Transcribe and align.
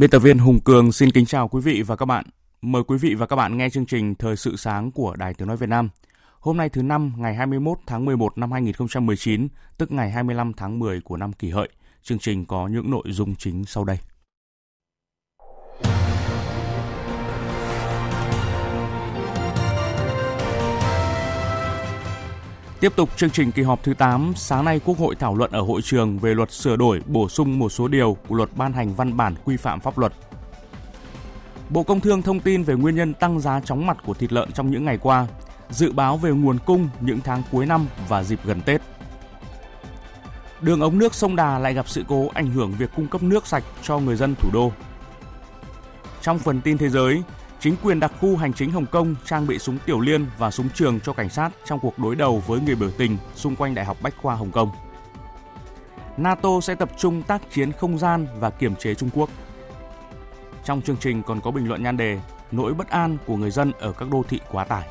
Biên 0.00 0.10
tập 0.10 0.18
viên 0.18 0.38
Hùng 0.38 0.60
Cường 0.60 0.92
xin 0.92 1.10
kính 1.10 1.26
chào 1.26 1.48
quý 1.48 1.60
vị 1.60 1.82
và 1.82 1.96
các 1.96 2.06
bạn. 2.06 2.24
Mời 2.62 2.82
quý 2.84 2.98
vị 2.98 3.14
và 3.14 3.26
các 3.26 3.36
bạn 3.36 3.56
nghe 3.56 3.70
chương 3.70 3.86
trình 3.86 4.14
Thời 4.14 4.36
sự 4.36 4.56
sáng 4.56 4.92
của 4.92 5.16
Đài 5.16 5.34
Tiếng 5.34 5.48
Nói 5.48 5.56
Việt 5.56 5.68
Nam. 5.68 5.88
Hôm 6.40 6.56
nay 6.56 6.68
thứ 6.68 6.82
năm 6.82 7.12
ngày 7.16 7.34
21 7.34 7.78
tháng 7.86 8.04
11 8.04 8.38
năm 8.38 8.52
2019, 8.52 9.48
tức 9.78 9.92
ngày 9.92 10.10
25 10.10 10.52
tháng 10.52 10.78
10 10.78 11.00
của 11.00 11.16
năm 11.16 11.32
kỷ 11.32 11.50
hợi. 11.50 11.68
Chương 12.02 12.18
trình 12.18 12.46
có 12.46 12.68
những 12.68 12.90
nội 12.90 13.02
dung 13.06 13.34
chính 13.34 13.64
sau 13.64 13.84
đây. 13.84 13.98
Tiếp 22.80 22.92
tục 22.96 23.16
chương 23.16 23.30
trình 23.30 23.52
kỳ 23.52 23.62
họp 23.62 23.82
thứ 23.82 23.94
8, 23.94 24.32
sáng 24.36 24.64
nay 24.64 24.80
Quốc 24.84 24.98
hội 24.98 25.14
thảo 25.14 25.34
luận 25.34 25.52
ở 25.52 25.60
hội 25.60 25.82
trường 25.82 26.18
về 26.18 26.34
luật 26.34 26.52
sửa 26.52 26.76
đổi, 26.76 27.02
bổ 27.06 27.28
sung 27.28 27.58
một 27.58 27.68
số 27.68 27.88
điều 27.88 28.16
của 28.28 28.34
luật 28.34 28.48
ban 28.56 28.72
hành 28.72 28.94
văn 28.94 29.16
bản 29.16 29.34
quy 29.44 29.56
phạm 29.56 29.80
pháp 29.80 29.98
luật. 29.98 30.12
Bộ 31.70 31.82
Công 31.82 32.00
Thương 32.00 32.22
thông 32.22 32.40
tin 32.40 32.62
về 32.62 32.74
nguyên 32.74 32.94
nhân 32.94 33.14
tăng 33.14 33.40
giá 33.40 33.60
chóng 33.60 33.86
mặt 33.86 33.96
của 34.06 34.14
thịt 34.14 34.32
lợn 34.32 34.52
trong 34.52 34.70
những 34.70 34.84
ngày 34.84 34.98
qua, 34.98 35.26
dự 35.70 35.92
báo 35.92 36.16
về 36.16 36.30
nguồn 36.30 36.58
cung 36.66 36.88
những 37.00 37.20
tháng 37.24 37.42
cuối 37.50 37.66
năm 37.66 37.86
và 38.08 38.22
dịp 38.22 38.40
gần 38.44 38.60
Tết. 38.60 38.80
Đường 40.60 40.80
ống 40.80 40.98
nước 40.98 41.14
sông 41.14 41.36
Đà 41.36 41.58
lại 41.58 41.74
gặp 41.74 41.88
sự 41.88 42.04
cố 42.08 42.28
ảnh 42.34 42.50
hưởng 42.50 42.72
việc 42.78 42.90
cung 42.96 43.06
cấp 43.06 43.22
nước 43.22 43.46
sạch 43.46 43.64
cho 43.82 43.98
người 43.98 44.16
dân 44.16 44.34
thủ 44.34 44.50
đô. 44.52 44.72
Trong 46.22 46.38
phần 46.38 46.60
tin 46.60 46.78
thế 46.78 46.88
giới, 46.88 47.22
Chính 47.60 47.76
quyền 47.82 48.00
đặc 48.00 48.12
khu 48.20 48.36
hành 48.36 48.52
chính 48.52 48.70
Hồng 48.70 48.86
Kông 48.86 49.14
trang 49.24 49.46
bị 49.46 49.58
súng 49.58 49.78
tiểu 49.86 50.00
liên 50.00 50.26
và 50.38 50.50
súng 50.50 50.68
trường 50.74 51.00
cho 51.00 51.12
cảnh 51.12 51.28
sát 51.28 51.50
trong 51.64 51.80
cuộc 51.80 51.98
đối 51.98 52.16
đầu 52.16 52.42
với 52.46 52.60
người 52.60 52.74
biểu 52.74 52.90
tình 52.90 53.16
xung 53.34 53.56
quanh 53.56 53.74
Đại 53.74 53.84
học 53.84 53.96
Bách 54.02 54.16
khoa 54.16 54.34
Hồng 54.34 54.50
Kông. 54.50 54.70
NATO 56.16 56.60
sẽ 56.62 56.74
tập 56.74 56.90
trung 56.98 57.22
tác 57.22 57.42
chiến 57.50 57.72
không 57.72 57.98
gian 57.98 58.26
và 58.38 58.50
kiểm 58.50 58.76
chế 58.76 58.94
Trung 58.94 59.10
Quốc. 59.14 59.30
Trong 60.64 60.82
chương 60.82 60.96
trình 60.96 61.22
còn 61.22 61.40
có 61.40 61.50
bình 61.50 61.68
luận 61.68 61.82
nhan 61.82 61.96
đề 61.96 62.20
Nỗi 62.50 62.74
bất 62.74 62.88
an 62.88 63.16
của 63.26 63.36
người 63.36 63.50
dân 63.50 63.72
ở 63.72 63.92
các 63.92 64.08
đô 64.10 64.22
thị 64.28 64.40
quá 64.50 64.64
tải. 64.64 64.88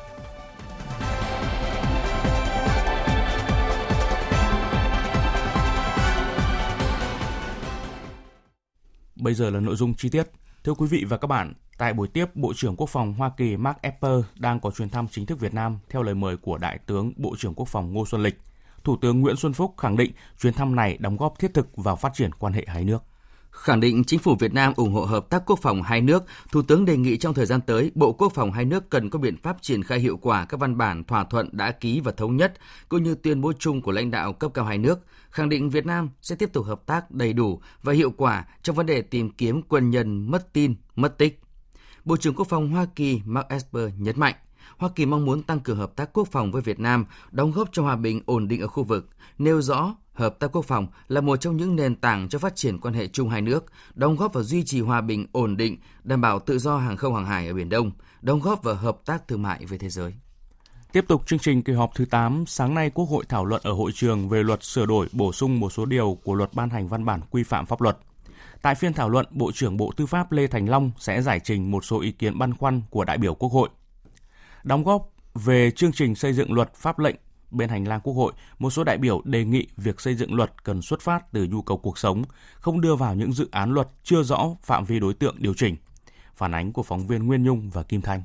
Bây 9.16 9.34
giờ 9.34 9.50
là 9.50 9.60
nội 9.60 9.76
dung 9.76 9.94
chi 9.94 10.08
tiết. 10.08 10.26
Thưa 10.64 10.74
quý 10.74 10.86
vị 10.86 11.04
và 11.08 11.16
các 11.16 11.26
bạn, 11.26 11.54
Tại 11.80 11.92
buổi 11.92 12.08
tiếp, 12.08 12.36
Bộ 12.36 12.52
trưởng 12.56 12.76
Quốc 12.76 12.88
phòng 12.88 13.14
Hoa 13.14 13.30
Kỳ 13.36 13.56
Mark 13.56 13.82
Esper 13.82 14.20
đang 14.38 14.60
có 14.60 14.70
chuyến 14.70 14.88
thăm 14.88 15.08
chính 15.08 15.26
thức 15.26 15.40
Việt 15.40 15.54
Nam 15.54 15.78
theo 15.88 16.02
lời 16.02 16.14
mời 16.14 16.36
của 16.36 16.58
Đại 16.58 16.78
tướng 16.86 17.12
Bộ 17.16 17.34
trưởng 17.38 17.54
Quốc 17.54 17.68
phòng 17.68 17.92
Ngô 17.92 18.06
Xuân 18.06 18.22
Lịch. 18.22 18.38
Thủ 18.84 18.96
tướng 18.96 19.20
Nguyễn 19.20 19.36
Xuân 19.36 19.52
Phúc 19.52 19.74
khẳng 19.78 19.96
định 19.96 20.12
chuyến 20.40 20.52
thăm 20.52 20.76
này 20.76 20.96
đóng 21.00 21.16
góp 21.16 21.38
thiết 21.38 21.54
thực 21.54 21.76
vào 21.76 21.96
phát 21.96 22.14
triển 22.14 22.32
quan 22.32 22.52
hệ 22.52 22.64
hai 22.66 22.84
nước. 22.84 23.04
Khẳng 23.50 23.80
định 23.80 24.04
chính 24.04 24.18
phủ 24.18 24.34
Việt 24.34 24.54
Nam 24.54 24.72
ủng 24.76 24.92
hộ 24.92 25.04
hợp 25.04 25.30
tác 25.30 25.42
quốc 25.46 25.58
phòng 25.62 25.82
hai 25.82 26.00
nước, 26.00 26.24
Thủ 26.52 26.62
tướng 26.62 26.84
đề 26.84 26.96
nghị 26.96 27.16
trong 27.16 27.34
thời 27.34 27.46
gian 27.46 27.60
tới, 27.60 27.90
Bộ 27.94 28.12
Quốc 28.12 28.32
phòng 28.34 28.52
hai 28.52 28.64
nước 28.64 28.90
cần 28.90 29.10
có 29.10 29.18
biện 29.18 29.36
pháp 29.36 29.56
triển 29.62 29.82
khai 29.82 29.98
hiệu 29.98 30.16
quả 30.16 30.44
các 30.44 30.60
văn 30.60 30.78
bản 30.78 31.04
thỏa 31.04 31.24
thuận 31.24 31.48
đã 31.52 31.72
ký 31.72 32.00
và 32.00 32.12
thống 32.12 32.36
nhất, 32.36 32.54
cũng 32.88 33.02
như 33.02 33.14
tuyên 33.14 33.40
bố 33.40 33.52
chung 33.58 33.82
của 33.82 33.92
lãnh 33.92 34.10
đạo 34.10 34.32
cấp 34.32 34.50
cao 34.54 34.64
hai 34.64 34.78
nước, 34.78 34.98
khẳng 35.30 35.48
định 35.48 35.70
Việt 35.70 35.86
Nam 35.86 36.08
sẽ 36.22 36.36
tiếp 36.36 36.50
tục 36.52 36.66
hợp 36.66 36.86
tác 36.86 37.10
đầy 37.10 37.32
đủ 37.32 37.60
và 37.82 37.92
hiệu 37.92 38.10
quả 38.16 38.44
trong 38.62 38.76
vấn 38.76 38.86
đề 38.86 39.02
tìm 39.02 39.30
kiếm 39.30 39.62
quân 39.62 39.90
nhân 39.90 40.30
mất 40.30 40.52
tin, 40.52 40.74
mất 40.96 41.18
tích. 41.18 41.40
Bộ 42.04 42.16
trưởng 42.16 42.34
Quốc 42.34 42.48
phòng 42.48 42.70
Hoa 42.70 42.86
Kỳ 42.94 43.20
Mark 43.24 43.48
Esper 43.48 43.90
nhấn 43.98 44.20
mạnh, 44.20 44.34
Hoa 44.80 44.90
Kỳ 44.94 45.06
mong 45.06 45.24
muốn 45.24 45.42
tăng 45.42 45.60
cường 45.60 45.76
hợp 45.76 45.96
tác 45.96 46.12
quốc 46.12 46.28
phòng 46.28 46.52
với 46.52 46.62
Việt 46.62 46.80
Nam, 46.80 47.04
đóng 47.30 47.52
góp 47.52 47.68
cho 47.72 47.82
hòa 47.82 47.96
bình 47.96 48.20
ổn 48.26 48.48
định 48.48 48.60
ở 48.60 48.66
khu 48.66 48.84
vực, 48.84 49.08
nêu 49.38 49.62
rõ 49.62 49.94
hợp 50.12 50.38
tác 50.38 50.52
quốc 50.52 50.64
phòng 50.64 50.86
là 51.08 51.20
một 51.20 51.36
trong 51.36 51.56
những 51.56 51.76
nền 51.76 51.94
tảng 51.94 52.28
cho 52.28 52.38
phát 52.38 52.56
triển 52.56 52.78
quan 52.78 52.94
hệ 52.94 53.08
chung 53.08 53.28
hai 53.28 53.42
nước, 53.42 53.64
đóng 53.94 54.16
góp 54.16 54.32
vào 54.32 54.44
duy 54.44 54.64
trì 54.64 54.80
hòa 54.80 55.00
bình 55.00 55.26
ổn 55.32 55.56
định, 55.56 55.76
đảm 56.04 56.20
bảo 56.20 56.38
tự 56.38 56.58
do 56.58 56.78
hàng 56.78 56.96
không 56.96 57.14
hàng 57.14 57.26
hải 57.26 57.48
ở 57.48 57.54
Biển 57.54 57.68
Đông, 57.68 57.90
đóng 58.20 58.40
góp 58.40 58.62
vào 58.62 58.74
hợp 58.74 58.96
tác 59.06 59.28
thương 59.28 59.42
mại 59.42 59.66
với 59.66 59.78
thế 59.78 59.88
giới. 59.88 60.14
Tiếp 60.92 61.04
tục 61.08 61.26
chương 61.26 61.38
trình 61.38 61.62
kỳ 61.62 61.72
họp 61.72 61.94
thứ 61.94 62.04
8, 62.04 62.44
sáng 62.46 62.74
nay 62.74 62.90
Quốc 62.90 63.04
hội 63.04 63.24
thảo 63.28 63.44
luận 63.44 63.60
ở 63.64 63.72
hội 63.72 63.92
trường 63.94 64.28
về 64.28 64.42
luật 64.42 64.64
sửa 64.64 64.86
đổi 64.86 65.06
bổ 65.12 65.32
sung 65.32 65.60
một 65.60 65.70
số 65.70 65.84
điều 65.84 66.18
của 66.24 66.34
luật 66.34 66.54
ban 66.54 66.70
hành 66.70 66.88
văn 66.88 67.04
bản 67.04 67.20
quy 67.30 67.42
phạm 67.42 67.66
pháp 67.66 67.80
luật. 67.80 67.98
Tại 68.62 68.74
phiên 68.74 68.92
thảo 68.92 69.08
luận, 69.08 69.26
Bộ 69.30 69.52
trưởng 69.52 69.76
Bộ 69.76 69.92
Tư 69.96 70.06
pháp 70.06 70.32
Lê 70.32 70.46
Thành 70.46 70.68
Long 70.68 70.90
sẽ 70.98 71.22
giải 71.22 71.40
trình 71.44 71.70
một 71.70 71.84
số 71.84 72.00
ý 72.00 72.12
kiến 72.12 72.38
băn 72.38 72.54
khoăn 72.54 72.82
của 72.90 73.04
đại 73.04 73.18
biểu 73.18 73.34
Quốc 73.34 73.52
hội. 73.52 73.68
Đóng 74.64 74.84
góp 74.84 75.12
về 75.34 75.70
chương 75.70 75.92
trình 75.92 76.14
xây 76.14 76.32
dựng 76.32 76.52
luật 76.52 76.74
pháp 76.74 76.98
lệnh 76.98 77.16
bên 77.50 77.68
hành 77.68 77.88
lang 77.88 78.00
Quốc 78.04 78.14
hội, 78.14 78.32
một 78.58 78.70
số 78.70 78.84
đại 78.84 78.98
biểu 78.98 79.22
đề 79.24 79.44
nghị 79.44 79.66
việc 79.76 80.00
xây 80.00 80.14
dựng 80.14 80.34
luật 80.34 80.64
cần 80.64 80.82
xuất 80.82 81.00
phát 81.00 81.32
từ 81.32 81.46
nhu 81.50 81.62
cầu 81.62 81.78
cuộc 81.78 81.98
sống, 81.98 82.22
không 82.54 82.80
đưa 82.80 82.94
vào 82.94 83.14
những 83.14 83.32
dự 83.32 83.48
án 83.50 83.70
luật 83.70 83.88
chưa 84.02 84.22
rõ 84.22 84.56
phạm 84.62 84.84
vi 84.84 85.00
đối 85.00 85.14
tượng 85.14 85.36
điều 85.38 85.54
chỉnh. 85.54 85.76
Phản 86.34 86.54
ánh 86.54 86.72
của 86.72 86.82
phóng 86.82 87.06
viên 87.06 87.26
Nguyên 87.26 87.42
Nhung 87.42 87.70
và 87.70 87.82
Kim 87.82 88.00
Thanh. 88.00 88.22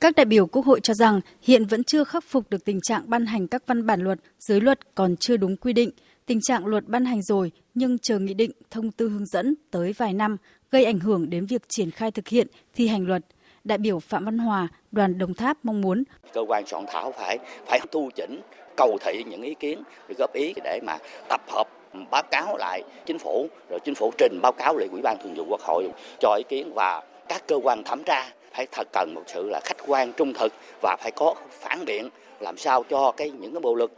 Các 0.00 0.16
đại 0.16 0.26
biểu 0.26 0.46
Quốc 0.46 0.66
hội 0.66 0.80
cho 0.82 0.94
rằng 0.94 1.20
hiện 1.42 1.66
vẫn 1.66 1.84
chưa 1.84 2.04
khắc 2.04 2.24
phục 2.28 2.50
được 2.50 2.64
tình 2.64 2.80
trạng 2.80 3.10
ban 3.10 3.26
hành 3.26 3.48
các 3.48 3.62
văn 3.66 3.86
bản 3.86 4.00
luật, 4.00 4.18
dưới 4.38 4.60
luật 4.60 4.94
còn 4.94 5.16
chưa 5.16 5.36
đúng 5.36 5.56
quy 5.56 5.72
định, 5.72 5.90
tình 6.26 6.40
trạng 6.40 6.66
luật 6.66 6.88
ban 6.88 7.04
hành 7.04 7.22
rồi 7.22 7.52
nhưng 7.74 7.98
chờ 7.98 8.18
nghị 8.18 8.34
định, 8.34 8.50
thông 8.70 8.90
tư 8.90 9.08
hướng 9.08 9.26
dẫn 9.26 9.54
tới 9.70 9.92
vài 9.92 10.12
năm 10.12 10.36
gây 10.70 10.84
ảnh 10.84 10.98
hưởng 10.98 11.30
đến 11.30 11.46
việc 11.46 11.62
triển 11.68 11.90
khai 11.90 12.10
thực 12.10 12.28
hiện 12.28 12.46
thi 12.74 12.88
hành 12.88 13.06
luật. 13.06 13.26
Đại 13.64 13.78
biểu 13.78 13.98
Phạm 13.98 14.24
Văn 14.24 14.38
Hòa, 14.38 14.68
đoàn 14.92 15.18
Đồng 15.18 15.34
Tháp 15.34 15.56
mong 15.62 15.80
muốn 15.80 16.02
cơ 16.32 16.40
quan 16.48 16.66
soạn 16.66 16.84
thảo 16.88 17.12
phải 17.12 17.38
phải 17.66 17.80
thu 17.92 18.10
chỉnh, 18.14 18.40
cầu 18.76 18.98
thị 19.00 19.24
những 19.28 19.42
ý 19.42 19.54
kiến 19.54 19.82
góp 20.18 20.32
ý 20.32 20.54
để 20.64 20.80
mà 20.86 20.98
tập 21.28 21.40
hợp 21.48 21.68
báo 22.10 22.22
cáo 22.30 22.56
lại 22.56 22.82
chính 23.06 23.18
phủ 23.18 23.48
rồi 23.70 23.80
chính 23.84 23.94
phủ 23.94 24.12
trình 24.18 24.38
báo 24.42 24.52
cáo 24.52 24.76
lại 24.76 24.88
ủy 24.92 25.00
ban 25.02 25.16
thường 25.22 25.34
vụ 25.34 25.44
quốc 25.48 25.60
hội 25.60 25.88
cho 26.20 26.34
ý 26.34 26.42
kiến 26.48 26.72
và 26.74 27.02
các 27.28 27.42
cơ 27.48 27.58
quan 27.62 27.82
thẩm 27.84 28.02
tra 28.04 28.30
phải 28.52 28.66
thật 28.72 28.88
cần 28.92 29.12
một 29.14 29.22
sự 29.26 29.48
là 29.50 29.60
khách 29.64 29.76
quan 29.86 30.12
trung 30.12 30.32
thực 30.34 30.52
và 30.82 30.96
phải 31.00 31.10
có 31.16 31.34
phản 31.50 31.84
biện 31.84 32.08
làm 32.40 32.56
sao 32.56 32.82
cho 32.90 33.12
cái 33.16 33.30
những 33.30 33.52
cái 33.52 33.60
bộ 33.60 33.74
luật 33.74 33.90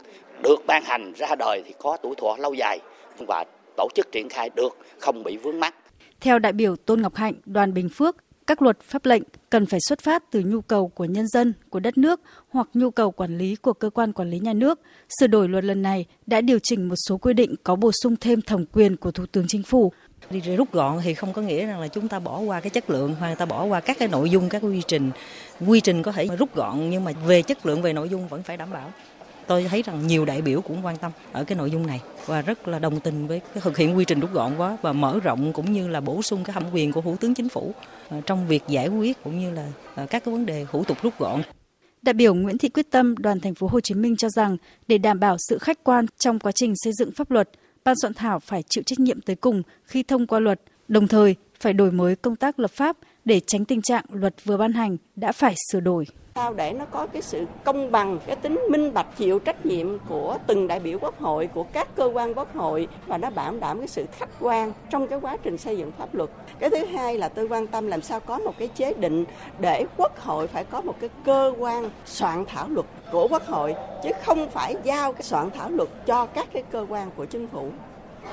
được 0.43 0.65
ban 0.67 0.83
hành 0.83 1.13
ra 1.13 1.35
đời 1.39 1.63
thì 1.65 1.73
có 1.79 1.97
tuổi 2.01 2.15
thọ 2.17 2.35
lâu 2.39 2.53
dài 2.53 2.79
và 3.27 3.45
tổ 3.77 3.87
chức 3.95 4.11
triển 4.11 4.29
khai 4.29 4.49
được 4.55 4.77
không 4.99 5.23
bị 5.23 5.37
vướng 5.37 5.59
mắc. 5.59 5.75
Theo 6.19 6.39
đại 6.39 6.53
biểu 6.53 6.75
Tôn 6.75 7.01
Ngọc 7.01 7.15
Hạnh, 7.15 7.33
đoàn 7.45 7.73
Bình 7.73 7.89
Phước, 7.89 8.15
các 8.47 8.61
luật 8.61 8.81
pháp 8.81 9.05
lệnh 9.05 9.23
cần 9.49 9.65
phải 9.65 9.79
xuất 9.87 9.99
phát 10.01 10.23
từ 10.31 10.39
nhu 10.45 10.61
cầu 10.61 10.87
của 10.87 11.05
nhân 11.05 11.27
dân, 11.27 11.53
của 11.69 11.79
đất 11.79 11.97
nước 11.97 12.21
hoặc 12.49 12.67
nhu 12.73 12.91
cầu 12.91 13.11
quản 13.11 13.37
lý 13.37 13.55
của 13.55 13.73
cơ 13.73 13.89
quan 13.89 14.13
quản 14.13 14.29
lý 14.29 14.39
nhà 14.39 14.53
nước. 14.53 14.79
Sửa 15.19 15.27
đổi 15.27 15.49
luật 15.49 15.63
lần 15.63 15.81
này 15.81 16.05
đã 16.27 16.41
điều 16.41 16.59
chỉnh 16.63 16.89
một 16.89 16.95
số 17.07 17.17
quy 17.17 17.33
định 17.33 17.55
có 17.63 17.75
bổ 17.75 17.91
sung 18.03 18.15
thêm 18.15 18.41
thẩm 18.41 18.65
quyền 18.73 18.97
của 18.97 19.11
Thủ 19.11 19.25
tướng 19.25 19.47
Chính 19.47 19.63
phủ. 19.63 19.91
Đi 20.29 20.39
rút 20.39 20.71
gọn 20.71 20.99
thì 21.03 21.13
không 21.13 21.33
có 21.33 21.41
nghĩa 21.41 21.65
rằng 21.65 21.79
là 21.79 21.87
chúng 21.87 22.07
ta 22.07 22.19
bỏ 22.19 22.39
qua 22.39 22.59
cái 22.59 22.69
chất 22.69 22.89
lượng 22.89 23.15
hoặc 23.19 23.35
ta 23.35 23.45
bỏ 23.45 23.63
qua 23.63 23.79
các 23.79 23.97
cái 23.99 24.07
nội 24.07 24.29
dung, 24.29 24.49
các 24.49 24.59
quy 24.59 24.81
trình. 24.87 25.11
Quy 25.67 25.79
trình 25.79 26.03
có 26.03 26.11
thể 26.11 26.27
rút 26.39 26.55
gọn 26.55 26.89
nhưng 26.89 27.03
mà 27.03 27.11
về 27.27 27.41
chất 27.41 27.65
lượng, 27.65 27.81
về 27.81 27.93
nội 27.93 28.09
dung 28.09 28.27
vẫn 28.27 28.43
phải 28.43 28.57
đảm 28.57 28.69
bảo 28.73 28.91
tôi 29.47 29.63
thấy 29.63 29.81
rằng 29.81 30.07
nhiều 30.07 30.25
đại 30.25 30.41
biểu 30.41 30.61
cũng 30.61 30.85
quan 30.85 30.97
tâm 30.97 31.11
ở 31.31 31.43
cái 31.43 31.57
nội 31.57 31.71
dung 31.71 31.87
này 31.87 32.01
và 32.25 32.41
rất 32.41 32.67
là 32.67 32.79
đồng 32.79 32.99
tình 32.99 33.27
với 33.27 33.39
cái 33.39 33.61
thực 33.61 33.77
hiện 33.77 33.97
quy 33.97 34.05
trình 34.05 34.19
rút 34.19 34.33
gọn 34.33 34.51
quá 34.57 34.77
và 34.81 34.93
mở 34.93 35.19
rộng 35.23 35.53
cũng 35.53 35.71
như 35.71 35.87
là 35.87 36.01
bổ 36.01 36.21
sung 36.21 36.43
cái 36.43 36.53
thẩm 36.53 36.63
quyền 36.73 36.91
của 36.91 37.01
thủ 37.01 37.15
tướng 37.15 37.33
chính 37.33 37.49
phủ 37.49 37.73
ờ, 38.09 38.21
trong 38.25 38.47
việc 38.47 38.63
giải 38.67 38.87
quyết 38.87 39.23
cũng 39.23 39.39
như 39.39 39.51
là 39.51 39.67
ờ, 39.95 40.05
các 40.09 40.23
cái 40.25 40.31
vấn 40.31 40.45
đề 40.45 40.65
thủ 40.71 40.83
tục 40.83 40.97
rút 41.01 41.13
gọn. 41.19 41.41
Đại 42.01 42.13
biểu 42.13 42.33
Nguyễn 42.33 42.57
Thị 42.57 42.69
Quyết 42.69 42.91
Tâm, 42.91 43.15
đoàn 43.17 43.39
thành 43.39 43.55
phố 43.55 43.67
Hồ 43.67 43.79
Chí 43.79 43.95
Minh 43.95 44.15
cho 44.15 44.29
rằng 44.29 44.57
để 44.87 44.97
đảm 44.97 45.19
bảo 45.19 45.37
sự 45.49 45.57
khách 45.57 45.83
quan 45.83 46.05
trong 46.17 46.39
quá 46.39 46.51
trình 46.51 46.73
xây 46.75 46.93
dựng 46.93 47.11
pháp 47.11 47.31
luật, 47.31 47.49
ban 47.83 47.95
soạn 48.01 48.13
thảo 48.13 48.39
phải 48.39 48.63
chịu 48.69 48.83
trách 48.83 48.99
nhiệm 48.99 49.21
tới 49.21 49.35
cùng 49.35 49.61
khi 49.83 50.03
thông 50.03 50.27
qua 50.27 50.39
luật, 50.39 50.61
đồng 50.87 51.07
thời 51.07 51.35
phải 51.59 51.73
đổi 51.73 51.91
mới 51.91 52.15
công 52.15 52.35
tác 52.35 52.59
lập 52.59 52.71
pháp 52.71 52.97
để 53.25 53.39
tránh 53.47 53.65
tình 53.65 53.81
trạng 53.81 54.05
luật 54.09 54.35
vừa 54.45 54.57
ban 54.57 54.73
hành 54.73 54.97
đã 55.15 55.31
phải 55.31 55.55
sửa 55.71 55.79
đổi 55.79 56.05
sao 56.39 56.53
để 56.53 56.73
nó 56.73 56.85
có 56.91 57.07
cái 57.07 57.21
sự 57.21 57.45
công 57.63 57.91
bằng, 57.91 58.19
cái 58.27 58.35
tính 58.35 58.59
minh 58.69 58.93
bạch 58.93 59.07
chịu 59.17 59.39
trách 59.39 59.65
nhiệm 59.65 59.99
của 60.09 60.37
từng 60.47 60.67
đại 60.67 60.79
biểu 60.79 60.99
quốc 61.01 61.19
hội, 61.19 61.47
của 61.53 61.63
các 61.63 61.87
cơ 61.95 62.05
quan 62.13 62.33
quốc 62.33 62.55
hội 62.55 62.87
và 63.07 63.17
nó 63.17 63.29
bảo 63.29 63.53
đảm 63.59 63.79
cái 63.79 63.87
sự 63.87 64.05
khách 64.11 64.29
quan 64.39 64.73
trong 64.89 65.07
cái 65.07 65.19
quá 65.19 65.37
trình 65.43 65.57
xây 65.57 65.77
dựng 65.77 65.91
pháp 65.97 66.15
luật. 66.15 66.29
Cái 66.59 66.69
thứ 66.69 66.85
hai 66.85 67.17
là 67.17 67.29
tôi 67.29 67.47
quan 67.47 67.67
tâm 67.67 67.87
làm 67.87 68.01
sao 68.01 68.19
có 68.19 68.37
một 68.37 68.53
cái 68.57 68.67
chế 68.67 68.93
định 68.93 69.25
để 69.59 69.85
quốc 69.97 70.19
hội 70.19 70.47
phải 70.47 70.63
có 70.63 70.81
một 70.81 70.95
cái 70.99 71.09
cơ 71.25 71.53
quan 71.59 71.89
soạn 72.05 72.45
thảo 72.45 72.67
luật 72.69 72.85
của 73.11 73.27
quốc 73.27 73.45
hội 73.45 73.75
chứ 74.03 74.09
không 74.25 74.49
phải 74.49 74.75
giao 74.83 75.13
cái 75.13 75.23
soạn 75.23 75.51
thảo 75.51 75.69
luật 75.69 75.89
cho 76.05 76.25
các 76.25 76.47
cái 76.53 76.63
cơ 76.71 76.85
quan 76.89 77.11
của 77.15 77.25
chính 77.25 77.47
phủ. 77.47 77.69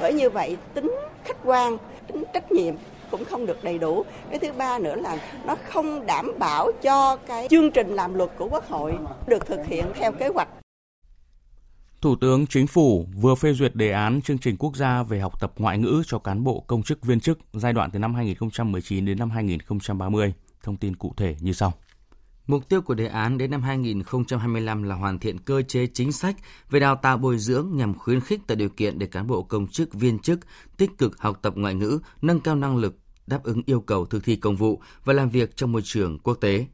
Bởi 0.00 0.12
như 0.12 0.30
vậy 0.30 0.56
tính 0.74 0.92
khách 1.24 1.36
quan, 1.44 1.76
tính 2.06 2.24
trách 2.34 2.52
nhiệm 2.52 2.74
cũng 3.12 3.24
không 3.24 3.46
được 3.46 3.64
đầy 3.64 3.78
đủ. 3.78 4.04
Cái 4.30 4.38
thứ 4.38 4.52
ba 4.52 4.78
nữa 4.78 4.96
là 4.96 5.18
nó 5.46 5.56
không 5.68 6.06
đảm 6.06 6.32
bảo 6.38 6.72
cho 6.82 7.16
cái 7.16 7.46
chương 7.50 7.70
trình 7.70 7.88
làm 7.94 8.14
luật 8.14 8.30
của 8.38 8.48
Quốc 8.48 8.68
hội 8.68 8.94
được 9.26 9.46
thực 9.46 9.66
hiện 9.66 9.84
theo 9.94 10.12
kế 10.12 10.28
hoạch. 10.28 10.48
Thủ 12.00 12.16
tướng 12.16 12.46
Chính 12.46 12.66
phủ 12.66 13.06
vừa 13.14 13.34
phê 13.34 13.52
duyệt 13.52 13.76
đề 13.76 13.92
án 13.92 14.22
chương 14.22 14.38
trình 14.38 14.56
quốc 14.56 14.76
gia 14.76 15.02
về 15.02 15.20
học 15.20 15.40
tập 15.40 15.52
ngoại 15.56 15.78
ngữ 15.78 16.02
cho 16.06 16.18
cán 16.18 16.44
bộ 16.44 16.64
công 16.66 16.82
chức 16.82 17.02
viên 17.02 17.20
chức 17.20 17.38
giai 17.52 17.72
đoạn 17.72 17.90
từ 17.90 17.98
năm 17.98 18.14
2019 18.14 19.04
đến 19.04 19.18
năm 19.18 19.30
2030. 19.30 20.34
Thông 20.62 20.76
tin 20.76 20.96
cụ 20.96 21.14
thể 21.16 21.36
như 21.40 21.52
sau. 21.52 21.72
Mục 22.46 22.68
tiêu 22.68 22.82
của 22.82 22.94
đề 22.94 23.06
án 23.06 23.38
đến 23.38 23.50
năm 23.50 23.62
2025 23.62 24.82
là 24.82 24.94
hoàn 24.94 25.18
thiện 25.18 25.38
cơ 25.38 25.62
chế 25.62 25.86
chính 25.86 26.12
sách 26.12 26.36
về 26.70 26.80
đào 26.80 26.96
tạo 26.96 27.18
bồi 27.18 27.38
dưỡng 27.38 27.70
nhằm 27.72 27.98
khuyến 27.98 28.20
khích 28.20 28.46
tạo 28.46 28.56
điều 28.56 28.68
kiện 28.68 28.98
để 28.98 29.06
cán 29.06 29.26
bộ 29.26 29.42
công 29.42 29.66
chức 29.66 29.94
viên 29.94 30.18
chức 30.18 30.40
tích 30.76 30.98
cực 30.98 31.18
học 31.18 31.38
tập 31.42 31.52
ngoại 31.56 31.74
ngữ, 31.74 31.98
nâng 32.22 32.40
cao 32.40 32.56
năng 32.56 32.76
lực 32.76 33.01
đáp 33.26 33.42
ứng 33.42 33.62
yêu 33.66 33.80
cầu 33.80 34.06
thực 34.06 34.24
thi 34.24 34.36
công 34.36 34.56
vụ 34.56 34.80
và 35.04 35.12
làm 35.12 35.30
việc 35.30 35.56
trong 35.56 35.72
môi 35.72 35.82
trường 35.84 36.18
quốc 36.18 36.34
tế. 36.34 36.66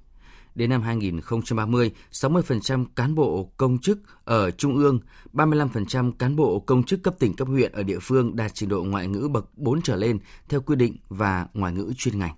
Đến 0.54 0.70
năm 0.70 0.82
2030, 0.82 1.92
60% 2.12 2.86
cán 2.96 3.14
bộ 3.14 3.50
công 3.56 3.78
chức 3.78 3.98
ở 4.24 4.50
trung 4.50 4.76
ương, 4.76 5.00
35% 5.32 6.12
cán 6.12 6.36
bộ 6.36 6.60
công 6.60 6.84
chức 6.84 7.02
cấp 7.02 7.14
tỉnh 7.18 7.34
cấp 7.34 7.48
huyện 7.48 7.72
ở 7.72 7.82
địa 7.82 7.98
phương 8.02 8.36
đạt 8.36 8.50
trình 8.54 8.68
độ 8.68 8.82
ngoại 8.82 9.06
ngữ 9.06 9.28
bậc 9.32 9.58
4 9.58 9.82
trở 9.82 9.96
lên 9.96 10.18
theo 10.48 10.60
quy 10.60 10.76
định 10.76 10.96
và 11.08 11.46
ngoại 11.54 11.72
ngữ 11.72 11.92
chuyên 11.96 12.18
ngành. 12.18 12.34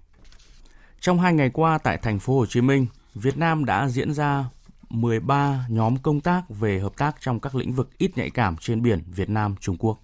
Trong 1.00 1.20
hai 1.20 1.34
ngày 1.34 1.50
qua 1.50 1.78
tại 1.78 1.98
thành 2.02 2.18
phố 2.18 2.38
Hồ 2.38 2.46
Chí 2.46 2.60
Minh, 2.60 2.86
Việt 3.14 3.38
Nam 3.38 3.64
đã 3.64 3.88
diễn 3.88 4.12
ra 4.12 4.44
13 4.90 5.66
nhóm 5.68 5.96
công 5.96 6.20
tác 6.20 6.42
về 6.48 6.80
hợp 6.80 6.96
tác 6.96 7.16
trong 7.20 7.40
các 7.40 7.54
lĩnh 7.54 7.72
vực 7.72 7.98
ít 7.98 8.18
nhạy 8.18 8.30
cảm 8.30 8.56
trên 8.56 8.82
biển 8.82 9.02
Việt 9.06 9.28
Nam 9.28 9.54
Trung 9.60 9.76
Quốc. 9.78 9.98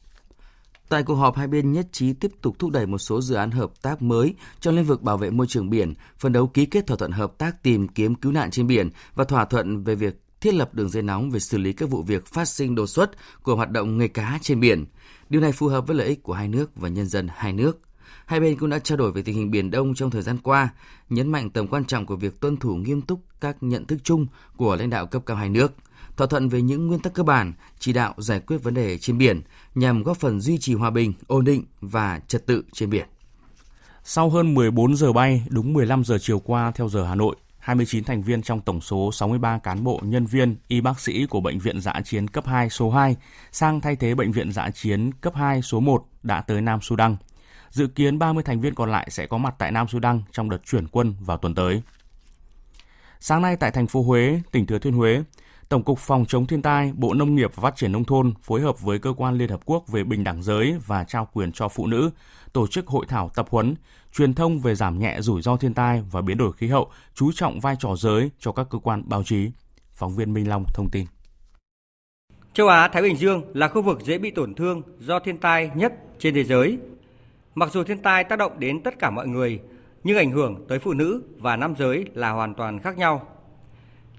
Tại 0.89 1.03
cuộc 1.03 1.15
họp, 1.15 1.37
hai 1.37 1.47
bên 1.49 1.73
nhất 1.73 1.87
trí 1.93 2.13
tiếp 2.13 2.31
tục 2.43 2.59
thúc 2.59 2.71
đẩy 2.71 2.87
một 2.87 2.99
số 2.99 3.21
dự 3.21 3.35
án 3.35 3.51
hợp 3.51 3.83
tác 3.83 4.03
mới 4.03 4.35
trong 4.61 4.77
lĩnh 4.77 4.85
vực 4.85 5.03
bảo 5.03 5.17
vệ 5.17 5.31
môi 5.31 5.47
trường 5.47 5.71
biển, 5.71 5.95
phấn 6.19 6.33
đấu 6.33 6.47
ký 6.47 6.67
kết 6.67 6.87
thỏa 6.87 6.97
thuận 6.97 7.13
hợp 7.13 7.39
tác 7.39 7.63
tìm 7.63 7.89
kiếm 7.89 8.15
cứu 8.15 8.33
nạn 8.33 8.51
trên 8.51 8.67
biển 8.67 8.91
và 9.15 9.25
thỏa 9.25 9.45
thuận 9.45 9.85
về 9.85 9.95
việc 9.95 10.21
thiết 10.41 10.55
lập 10.55 10.75
đường 10.75 10.89
dây 10.89 11.03
nóng 11.03 11.31
về 11.31 11.41
xử 11.41 11.59
lý 11.59 11.73
các 11.73 11.91
vụ 11.91 12.03
việc 12.03 12.27
phát 12.27 12.45
sinh 12.45 12.75
đột 12.75 12.87
xuất 12.87 13.11
của 13.43 13.57
hoạt 13.57 13.71
động 13.71 13.99
nghề 13.99 14.09
cá 14.09 14.39
trên 14.43 14.61
biển. 14.61 14.85
Điều 15.29 15.41
này 15.41 15.53
phù 15.53 15.69
hợp 15.69 15.87
với 15.87 15.97
lợi 15.97 16.07
ích 16.07 16.23
của 16.23 16.33
hai 16.33 16.49
nước 16.49 16.71
và 16.77 16.89
nhân 16.89 17.07
dân 17.07 17.29
hai 17.35 17.53
nước. 17.53 17.81
Hai 18.27 18.41
bên 18.41 18.57
cũng 18.57 18.71
đã 18.71 18.79
trao 18.79 18.99
đổi 18.99 19.13
về 19.13 19.23
tình 19.23 19.37
hình 19.37 19.51
Biển 19.51 19.71
Đông 19.71 19.95
trong 19.95 20.11
thời 20.11 20.23
gian 20.23 20.39
qua, 20.39 20.69
nhấn 21.09 21.29
mạnh 21.29 21.51
tầm 21.51 21.67
quan 21.67 21.85
trọng 21.85 22.07
của 22.07 22.17
việc 22.17 22.41
tuân 22.41 22.57
thủ 22.57 22.75
nghiêm 22.75 23.03
túc 23.03 23.21
các 23.41 23.57
nhận 23.61 23.87
thức 23.87 23.99
chung 24.05 24.27
của 24.57 24.77
lãnh 24.77 24.91
đạo 24.91 25.07
cấp 25.07 25.23
cao 25.27 25.37
hai 25.37 25.49
nước, 25.49 25.73
thỏa 26.17 26.27
thuận 26.27 26.49
về 26.49 26.63
những 26.63 26.87
nguyên 26.87 27.01
tắc 27.01 27.15
cơ 27.15 27.23
bản, 27.23 27.53
chỉ 27.79 27.93
đạo 27.93 28.15
giải 28.17 28.41
quyết 28.41 28.59
vấn 28.63 28.75
đề 28.75 28.99
trên 28.99 29.19
biển 29.19 29.43
nhằm 29.75 30.03
góp 30.03 30.17
phần 30.17 30.41
duy 30.41 30.59
trì 30.59 30.75
hòa 30.75 30.91
bình, 30.91 31.13
ổn 31.27 31.45
định 31.45 31.65
và 31.81 32.21
trật 32.29 32.47
tự 32.47 32.65
trên 32.73 32.91
biển. 32.91 33.07
Sau 34.05 34.31
hơn 34.31 34.55
14 34.55 34.97
giờ 34.97 35.13
bay, 35.13 35.47
đúng 35.49 35.73
15 35.73 36.05
giờ 36.05 36.19
chiều 36.21 36.39
qua 36.39 36.71
theo 36.71 36.89
giờ 36.89 37.05
Hà 37.05 37.15
Nội, 37.15 37.37
29 37.59 38.05
thành 38.05 38.23
viên 38.23 38.43
trong 38.43 38.61
tổng 38.61 38.81
số 38.81 39.13
63 39.13 39.59
cán 39.59 39.85
bộ, 39.85 40.01
nhân 40.03 40.27
viên, 40.27 40.57
y 40.69 40.81
bác 40.81 41.01
sĩ 41.01 41.27
của 41.27 41.41
Bệnh 41.41 41.59
viện 41.59 41.81
Giã 41.81 41.93
chiến 42.05 42.29
cấp 42.29 42.47
2 42.47 42.71
số 42.71 42.91
2 42.91 43.17
sang 43.53 43.81
thay 43.81 43.97
thế 43.97 44.15
Bệnh 44.15 44.33
viện 44.33 44.53
Giã 44.53 44.71
chiến 44.71 45.13
cấp 45.13 45.35
2 45.35 45.63
số 45.63 45.81
1 45.81 46.07
đã 46.23 46.41
tới 46.41 46.61
Nam 46.61 46.81
Sudan. 46.83 47.17
Dự 47.71 47.87
kiến 47.87 48.19
30 48.19 48.43
thành 48.43 48.61
viên 48.61 48.75
còn 48.75 48.91
lại 48.91 49.09
sẽ 49.11 49.27
có 49.27 49.39
mặt 49.39 49.55
tại 49.59 49.73
Nam 49.73 49.89
Sudan 49.89 50.23
trong 50.33 50.51
đợt 50.51 50.59
chuyển 50.67 50.87
quân 50.89 51.15
vào 51.21 51.37
tuần 51.37 51.55
tới. 51.55 51.83
Sáng 53.21 53.43
nay 53.43 53.57
tại 53.57 53.71
thành 53.71 53.87
phố 53.87 54.03
Huế, 54.03 54.41
tỉnh 54.53 54.67
Thừa 54.67 54.79
Thiên 54.79 54.93
Huế, 54.93 55.23
Tổng 55.69 55.83
cục 55.83 55.99
Phòng 55.99 56.25
chống 56.29 56.47
thiên 56.47 56.63
tai, 56.63 56.93
Bộ 56.97 57.15
Nông 57.15 57.35
nghiệp 57.35 57.51
và 57.55 57.63
Phát 57.63 57.77
triển 57.77 57.93
nông 57.93 58.05
thôn 58.05 58.35
phối 58.43 58.61
hợp 58.61 58.81
với 58.81 58.99
cơ 58.99 59.13
quan 59.17 59.39
Liên 59.39 59.49
hợp 59.49 59.61
quốc 59.65 59.89
về 59.89 60.05
bình 60.05 60.25
đẳng 60.25 60.43
giới 60.43 60.77
và 60.87 61.05
trao 61.05 61.29
quyền 61.33 61.53
cho 61.53 61.69
phụ 61.69 61.87
nữ 61.87 62.11
tổ 62.53 62.67
chức 62.67 62.87
hội 62.87 63.07
thảo 63.09 63.31
tập 63.35 63.47
huấn, 63.51 63.75
truyền 64.13 64.35
thông 64.35 64.61
về 64.61 64.75
giảm 64.75 64.99
nhẹ 64.99 65.21
rủi 65.21 65.43
ro 65.43 65.57
thiên 65.57 65.75
tai 65.75 66.03
và 66.11 66.21
biến 66.21 66.39
đổi 66.39 66.53
khí 66.53 66.69
hậu, 66.69 66.91
chú 67.15 67.33
trọng 67.33 67.61
vai 67.61 67.77
trò 67.79 67.97
giới 67.97 68.31
cho 68.39 68.53
các 68.53 68.67
cơ 68.71 68.79
quan 68.79 69.03
báo 69.09 69.23
chí. 69.23 69.51
Phóng 69.93 70.17
viên 70.17 70.33
Minh 70.33 70.49
Long 70.49 70.65
thông 70.75 70.89
tin. 70.93 71.07
Châu 72.53 72.69
Á 72.69 72.89
Thái 72.89 73.03
Bình 73.03 73.17
Dương 73.17 73.43
là 73.55 73.69
khu 73.69 73.83
vực 73.83 74.01
dễ 74.03 74.19
bị 74.19 74.31
tổn 74.31 74.55
thương 74.55 74.83
do 74.99 75.19
thiên 75.19 75.39
tai 75.39 75.71
nhất 75.75 75.93
trên 76.19 76.35
thế 76.35 76.45
giới. 76.45 76.79
Mặc 77.55 77.73
dù 77.73 77.85
thiên 77.85 78.03
tai 78.03 78.25
tác 78.25 78.39
động 78.39 78.61
đến 78.61 78.83
tất 78.83 78.99
cả 78.99 79.11
mọi 79.11 79.29
người, 79.29 79.61
nhưng 80.05 80.17
ảnh 80.17 80.31
hưởng 80.31 80.65
tới 80.69 80.79
phụ 80.79 80.93
nữ 80.93 81.23
và 81.39 81.57
nam 81.57 81.75
giới 81.79 82.05
là 82.15 82.31
hoàn 82.31 82.55
toàn 82.55 82.79
khác 82.79 82.99
nhau. 82.99 83.29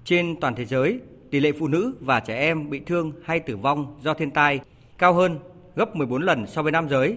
Trên 0.04 0.40
toàn 0.40 0.54
thế 0.54 0.64
giới, 0.64 1.00
tỷ 1.30 1.40
lệ 1.40 1.52
phụ 1.58 1.68
nữ 1.68 1.96
và 2.00 2.20
trẻ 2.20 2.38
em 2.38 2.70
bị 2.70 2.80
thương 2.86 3.12
hay 3.24 3.40
tử 3.40 3.56
vong 3.56 3.98
do 4.02 4.14
thiên 4.14 4.30
tai 4.30 4.60
cao 4.98 5.12
hơn 5.12 5.38
gấp 5.76 5.96
14 5.96 6.22
lần 6.22 6.46
so 6.46 6.62
với 6.62 6.72
nam 6.72 6.88
giới. 6.88 7.16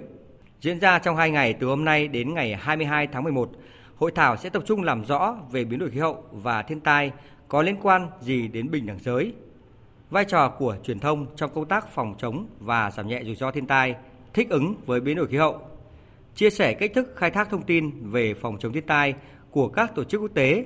Diễn 0.62 0.80
ra 0.80 1.00
trong 1.00 1.16
2 1.16 1.32
ngày 1.32 1.54
từ 1.54 1.68
hôm 1.68 1.86
nay 1.86 2.08
đến 2.08 2.34
ngày 2.34 2.56
22 2.56 3.08
tháng 3.08 3.24
11, 3.24 3.52
hội 3.96 4.12
thảo 4.16 4.38
sẽ 4.38 4.50
tập 4.50 4.64
trung 4.66 4.84
làm 4.84 5.06
rõ 5.06 5.38
về 5.52 5.64
biến 5.64 5.80
đổi 5.80 5.90
khí 5.90 6.00
hậu 6.00 6.24
và 6.32 6.62
thiên 6.62 6.80
tai 6.80 7.12
có 7.48 7.62
liên 7.62 7.76
quan 7.82 8.10
gì 8.22 8.48
đến 8.48 8.72
bình 8.72 8.86
đẳng 8.86 9.00
giới, 9.00 9.34
vai 10.10 10.26
trò 10.26 10.50
của 10.50 10.76
truyền 10.84 11.00
thông 11.00 11.26
trong 11.36 11.52
công 11.54 11.68
tác 11.68 11.94
phòng 11.94 12.16
chống 12.18 12.48
và 12.60 12.92
giảm 12.92 13.08
nhẹ 13.08 13.24
rủi 13.24 13.36
ro 13.36 13.52
thiên 13.52 13.68
tai, 13.68 13.96
thích 14.34 14.50
ứng 14.50 14.76
với 14.86 15.02
biến 15.02 15.18
đổi 15.18 15.28
khí 15.28 15.38
hậu, 15.38 15.62
chia 16.36 16.50
sẻ 16.50 16.74
cách 16.74 16.92
thức 16.96 17.14
khai 17.16 17.32
thác 17.32 17.50
thông 17.50 17.64
tin 17.64 18.10
về 18.10 18.34
phòng 18.34 18.58
chống 18.60 18.74
thiên 18.74 18.86
tai 18.86 19.14
của 19.52 19.68
các 19.68 19.96
tổ 19.96 20.04
chức 20.04 20.22
quốc 20.22 20.32
tế 20.34 20.66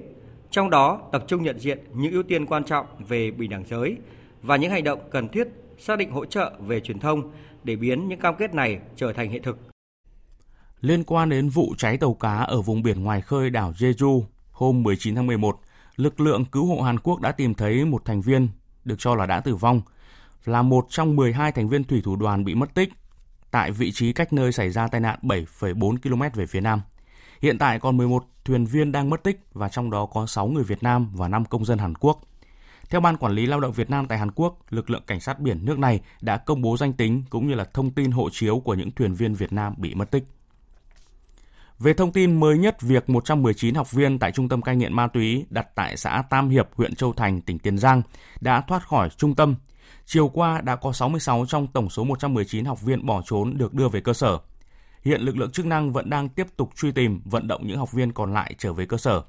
trong 0.55 0.69
đó 0.69 1.01
tập 1.11 1.23
trung 1.27 1.43
nhận 1.43 1.59
diện 1.59 1.79
những 1.93 2.11
ưu 2.11 2.23
tiên 2.23 2.45
quan 2.45 2.63
trọng 2.63 2.85
về 3.07 3.31
bình 3.31 3.49
đẳng 3.49 3.63
giới 3.69 3.97
và 4.41 4.55
những 4.55 4.71
hành 4.71 4.83
động 4.83 4.99
cần 5.11 5.29
thiết 5.29 5.47
xác 5.77 5.97
định 5.97 6.11
hỗ 6.11 6.25
trợ 6.25 6.53
về 6.59 6.79
truyền 6.79 6.99
thông 6.99 7.31
để 7.63 7.75
biến 7.75 8.07
những 8.07 8.19
cam 8.19 8.35
kết 8.35 8.53
này 8.53 8.79
trở 8.95 9.13
thành 9.13 9.29
hiện 9.29 9.43
thực. 9.43 9.59
Liên 10.81 11.03
quan 11.03 11.29
đến 11.29 11.49
vụ 11.49 11.73
cháy 11.77 11.97
tàu 11.97 12.13
cá 12.13 12.35
ở 12.37 12.61
vùng 12.61 12.83
biển 12.83 13.03
ngoài 13.03 13.21
khơi 13.21 13.49
đảo 13.49 13.73
Jeju 13.77 14.23
hôm 14.51 14.83
19 14.83 15.15
tháng 15.15 15.27
11, 15.27 15.59
lực 15.95 16.19
lượng 16.19 16.45
cứu 16.45 16.65
hộ 16.65 16.81
Hàn 16.81 16.99
Quốc 16.99 17.21
đã 17.21 17.31
tìm 17.31 17.53
thấy 17.53 17.85
một 17.85 18.05
thành 18.05 18.21
viên 18.21 18.47
được 18.85 18.95
cho 18.97 19.15
là 19.15 19.25
đã 19.25 19.39
tử 19.39 19.55
vong, 19.55 19.81
là 20.45 20.61
một 20.61 20.85
trong 20.89 21.15
12 21.15 21.51
thành 21.51 21.67
viên 21.67 21.83
thủy 21.83 22.01
thủ 22.05 22.15
đoàn 22.15 22.45
bị 22.45 22.55
mất 22.55 22.73
tích 22.73 22.89
tại 23.51 23.71
vị 23.71 23.91
trí 23.91 24.13
cách 24.13 24.33
nơi 24.33 24.51
xảy 24.51 24.69
ra 24.69 24.87
tai 24.87 25.01
nạn 25.01 25.19
7,4 25.21 25.97
km 25.97 26.39
về 26.39 26.45
phía 26.45 26.61
nam. 26.61 26.81
Hiện 27.41 27.57
tại 27.57 27.79
còn 27.79 27.97
11 27.97 28.23
thuyền 28.45 28.65
viên 28.65 28.91
đang 28.91 29.09
mất 29.09 29.23
tích 29.23 29.39
và 29.53 29.69
trong 29.69 29.91
đó 29.91 30.05
có 30.05 30.25
6 30.25 30.47
người 30.47 30.63
Việt 30.63 30.83
Nam 30.83 31.11
và 31.13 31.27
5 31.27 31.45
công 31.45 31.65
dân 31.65 31.77
Hàn 31.77 31.95
Quốc. 31.95 32.21
Theo 32.89 33.01
Ban 33.01 33.17
Quản 33.17 33.33
lý 33.33 33.45
Lao 33.45 33.59
động 33.59 33.71
Việt 33.71 33.89
Nam 33.89 34.07
tại 34.07 34.17
Hàn 34.17 34.31
Quốc, 34.31 34.57
lực 34.69 34.89
lượng 34.89 35.03
cảnh 35.07 35.19
sát 35.19 35.39
biển 35.39 35.65
nước 35.65 35.79
này 35.79 36.01
đã 36.21 36.37
công 36.37 36.61
bố 36.61 36.77
danh 36.77 36.93
tính 36.93 37.23
cũng 37.29 37.47
như 37.47 37.55
là 37.55 37.63
thông 37.63 37.91
tin 37.91 38.11
hộ 38.11 38.29
chiếu 38.29 38.59
của 38.59 38.73
những 38.73 38.91
thuyền 38.91 39.13
viên 39.13 39.33
Việt 39.33 39.53
Nam 39.53 39.73
bị 39.77 39.95
mất 39.95 40.11
tích. 40.11 40.23
Về 41.79 41.93
thông 41.93 42.11
tin 42.11 42.39
mới 42.39 42.57
nhất 42.57 42.81
việc 42.81 43.09
119 43.09 43.75
học 43.75 43.91
viên 43.91 44.19
tại 44.19 44.31
trung 44.31 44.49
tâm 44.49 44.61
cai 44.61 44.75
nghiện 44.75 44.93
ma 44.93 45.07
túy 45.07 45.45
đặt 45.49 45.67
tại 45.75 45.97
xã 45.97 46.23
Tam 46.29 46.49
Hiệp, 46.49 46.69
huyện 46.75 46.95
Châu 46.95 47.13
Thành, 47.13 47.41
tỉnh 47.41 47.59
Tiền 47.59 47.77
Giang 47.77 48.01
đã 48.41 48.61
thoát 48.61 48.87
khỏi 48.87 49.09
trung 49.09 49.35
tâm. 49.35 49.55
Chiều 50.05 50.27
qua 50.27 50.61
đã 50.61 50.75
có 50.75 50.93
66 50.93 51.45
trong 51.47 51.67
tổng 51.67 51.89
số 51.89 52.03
119 52.03 52.65
học 52.65 52.81
viên 52.81 53.05
bỏ 53.05 53.21
trốn 53.25 53.57
được 53.57 53.73
đưa 53.73 53.89
về 53.89 54.01
cơ 54.01 54.13
sở. 54.13 54.39
Hiện 55.05 55.21
lực 55.21 55.37
lượng 55.37 55.51
chức 55.51 55.65
năng 55.65 55.93
vẫn 55.93 56.09
đang 56.09 56.29
tiếp 56.29 56.47
tục 56.57 56.69
truy 56.75 56.91
tìm, 56.91 57.21
vận 57.25 57.47
động 57.47 57.67
những 57.67 57.77
học 57.77 57.91
viên 57.91 58.11
còn 58.11 58.33
lại 58.33 58.55
trở 58.57 58.73
về 58.73 58.85
cơ 58.85 58.97
sở. 58.97 59.23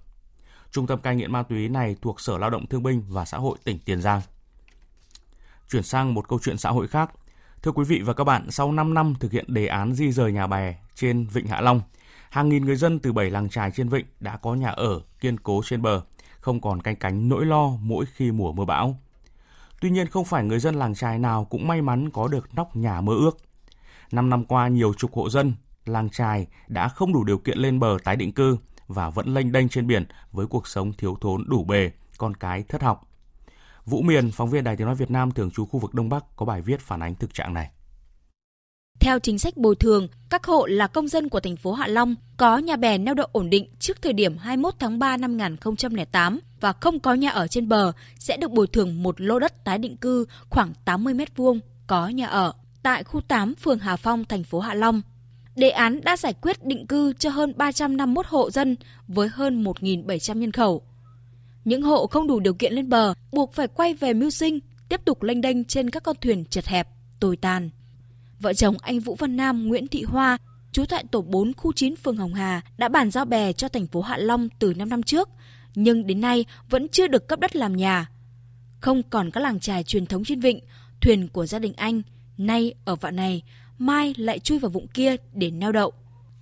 Trung 0.71 0.87
tâm 0.87 1.01
cai 1.01 1.17
nghiện 1.17 1.33
ma 1.33 1.43
túy 1.43 1.69
này 1.69 1.97
thuộc 2.03 2.21
Sở 2.21 2.39
Lao 2.39 2.51
động 2.51 2.67
Thương 2.67 2.83
binh 2.83 3.03
và 3.09 3.25
Xã 3.25 3.39
hội 3.39 3.59
tỉnh 3.65 3.79
Tiền 3.85 4.01
Giang. 4.01 4.21
Chuyển 5.71 5.83
sang 5.83 6.15
một 6.15 6.29
câu 6.29 6.39
chuyện 6.43 6.59
xã 6.59 6.71
hội 6.71 6.89
khác. 6.89 7.11
Thưa 7.63 7.73
quý 7.73 7.85
vị 7.85 8.01
và 8.01 8.13
các 8.13 8.25
bạn, 8.25 8.51
sau 8.51 8.73
5 8.73 8.95
năm 8.95 9.15
thực 9.21 9.33
hiện 9.33 9.45
đề 9.49 9.67
án 9.67 9.95
di 9.95 10.13
rời 10.13 10.33
nhà 10.33 10.47
bè 10.47 10.75
trên 10.95 11.27
Vịnh 11.27 11.47
Hạ 11.47 11.61
Long, 11.61 11.81
hàng 12.31 12.49
nghìn 12.49 12.65
người 12.65 12.77
dân 12.77 12.99
từ 12.99 13.13
7 13.13 13.31
làng 13.31 13.49
trài 13.49 13.71
trên 13.71 13.89
vịnh 13.89 14.07
đã 14.21 14.37
có 14.37 14.55
nhà 14.55 14.69
ở 14.69 15.01
kiên 15.21 15.41
cố 15.41 15.63
trên 15.65 15.83
bờ, 15.83 16.01
không 16.41 16.61
còn 16.61 16.83
canh 16.83 16.97
cánh 16.97 17.29
nỗi 17.29 17.47
lo 17.47 17.69
mỗi 17.81 18.05
khi 18.07 18.33
mùa 18.33 18.53
mưa 18.53 18.65
bão. 18.65 19.01
Tuy 19.81 19.91
nhiên 19.91 20.07
không 20.09 20.25
phải 20.25 20.45
người 20.45 20.59
dân 20.59 20.75
làng 20.75 20.95
trài 20.95 21.19
nào 21.19 21.45
cũng 21.45 21.69
may 21.69 21.83
mắn 21.83 22.11
có 22.11 22.29
được 22.29 22.55
nóc 22.55 22.77
nhà 22.77 23.01
mơ 23.01 23.13
ước. 23.13 23.37
Năm 24.13 24.31
năm 24.31 24.45
qua, 24.45 24.69
nhiều 24.69 24.95
chục 24.95 25.15
hộ 25.15 25.31
dân 25.31 25.55
làng 25.89 26.11
trài 26.11 26.47
đã 26.69 26.89
không 26.89 27.13
đủ 27.13 27.25
điều 27.25 27.39
kiện 27.39 27.59
lên 27.59 27.81
bờ 27.81 27.97
tái 28.05 28.17
định 28.17 28.33
cư 28.33 28.57
và 28.87 29.11
vẫn 29.11 29.35
lênh 29.35 29.53
đênh 29.53 29.69
trên 29.69 29.87
biển 29.87 30.05
với 30.33 30.47
cuộc 30.47 30.67
sống 30.67 30.93
thiếu 30.93 31.17
thốn 31.21 31.45
đủ 31.49 31.65
bề, 31.65 31.91
con 32.19 32.35
cái 32.35 32.63
thất 32.63 32.83
học. 32.83 33.09
Vũ 33.85 34.03
Miền, 34.03 34.31
phóng 34.33 34.51
viên 34.51 34.65
Đài 34.65 34.77
Tiếng 34.77 34.87
Nói 34.87 34.97
Việt 34.97 35.11
Nam 35.11 35.33
thường 35.33 35.51
trú 35.51 35.67
khu 35.67 35.81
vực 35.81 35.95
Đông 35.95 36.09
Bắc 36.09 36.25
có 36.37 36.47
bài 36.47 36.63
viết 36.63 36.81
phản 36.81 37.03
ánh 37.03 37.15
thực 37.15 37.35
trạng 37.35 37.55
này. 37.55 37.71
Theo 39.01 39.19
chính 39.19 39.39
sách 39.39 39.57
bồi 39.57 39.77
thường, 39.77 40.09
các 40.31 40.45
hộ 40.45 40.67
là 40.67 40.87
công 40.87 41.09
dân 41.09 41.29
của 41.29 41.41
thành 41.41 41.57
phố 41.57 41.73
Hạ 41.73 41.87
Long 41.87 42.15
có 42.37 42.59
nhà 42.59 42.77
bè 42.77 42.99
neo 42.99 43.15
đậu 43.15 43.27
ổn 43.33 43.51
định 43.51 43.69
trước 43.79 44.03
thời 44.03 44.13
điểm 44.13 44.37
21 44.37 44.75
tháng 44.79 44.99
3 44.99 45.17
năm 45.17 45.39
2008 45.39 46.41
và 46.61 46.73
không 46.73 47.01
có 47.01 47.15
nhà 47.15 47.31
ở 47.31 47.47
trên 47.47 47.69
bờ 47.69 47.93
sẽ 48.19 48.37
được 48.37 48.51
bồi 48.51 48.67
thường 48.67 49.03
một 49.03 49.21
lô 49.21 49.39
đất 49.39 49.65
tái 49.65 49.79
định 49.79 49.97
cư 49.97 50.27
khoảng 50.51 50.73
80 50.85 51.15
m2 51.15 51.61
có 51.87 52.09
nhà 52.09 52.27
ở 52.27 52.53
tại 52.83 53.05
khu 53.05 53.21
8 53.21 53.55
phường 53.55 53.79
Hà 53.79 53.97
Phong, 53.97 54.25
thành 54.25 54.45
phố 54.45 54.61
Hạ 54.61 54.75
Long. 54.75 55.03
Đề 55.57 55.71
án 55.71 56.01
đã 56.05 56.17
giải 56.17 56.35
quyết 56.41 56.65
định 56.65 56.87
cư 56.87 57.13
cho 57.13 57.31
hơn 57.31 57.53
351 57.57 58.27
hộ 58.27 58.51
dân 58.51 58.77
với 59.09 59.29
hơn 59.29 59.65
1.700 59.65 60.39
nhân 60.39 60.53
khẩu. 60.53 60.83
Những 61.65 61.83
hộ 61.83 62.07
không 62.07 62.27
đủ 62.27 62.41
điều 62.41 62.55
kiện 62.55 62.73
lên 62.73 62.89
bờ 62.89 63.15
buộc 63.33 63.55
phải 63.55 63.69
quay 63.69 63.95
về 63.95 64.15
mưu 64.15 64.31
sinh, 64.31 64.59
tiếp 64.89 65.01
tục 65.05 65.23
lênh 65.23 65.41
đênh 65.41 65.65
trên 65.65 65.91
các 65.91 66.03
con 66.03 66.17
thuyền 66.21 66.45
chật 66.45 66.67
hẹp, 66.67 66.89
tồi 67.21 67.37
tàn. 67.37 67.71
Vợ 68.41 68.53
chồng 68.53 68.77
anh 68.83 69.01
Vũ 69.01 69.15
Văn 69.15 69.37
Nam, 69.37 69.69
Nguyễn 69.69 69.89
Thị 69.89 70.03
Hoa, 70.03 70.39
trú 70.73 70.85
tại 70.85 71.05
tổ 71.11 71.23
4 71.23 71.53
khu 71.55 71.73
9 71.73 71.97
phường 71.97 72.17
Hồng 72.17 72.35
Hà 72.35 72.61
đã 72.79 72.89
bàn 72.89 73.11
giao 73.11 73.25
bè 73.25 73.53
cho 73.53 73.69
thành 73.69 73.87
phố 73.87 74.01
Hạ 74.01 74.17
Long 74.17 74.49
từ 74.59 74.75
5 74.75 74.89
năm 74.89 75.03
trước, 75.03 75.29
nhưng 75.75 76.07
đến 76.07 76.21
nay 76.21 76.45
vẫn 76.71 76.89
chưa 76.89 77.07
được 77.07 77.29
cấp 77.29 77.41
đất 77.41 77.57
làm 77.57 77.77
nhà. 77.77 78.11
Không 78.81 79.03
còn 79.11 79.31
các 79.31 79.41
làng 79.41 79.61
trài 79.61 79.83
truyền 79.83 80.07
thống 80.07 80.25
trên 80.25 80.41
vịnh, 80.41 80.61
thuyền 81.01 81.29
của 81.29 81.47
gia 81.47 81.59
đình 81.59 81.73
anh 81.77 82.03
nay 82.39 82.75
ở 82.85 82.97
vạn 82.97 83.17
này, 83.17 83.43
mai 83.79 84.15
lại 84.19 84.39
chui 84.39 84.59
vào 84.59 84.71
vụng 84.71 84.87
kia 84.95 85.17
để 85.33 85.51
neo 85.51 85.73
đậu. 85.73 85.93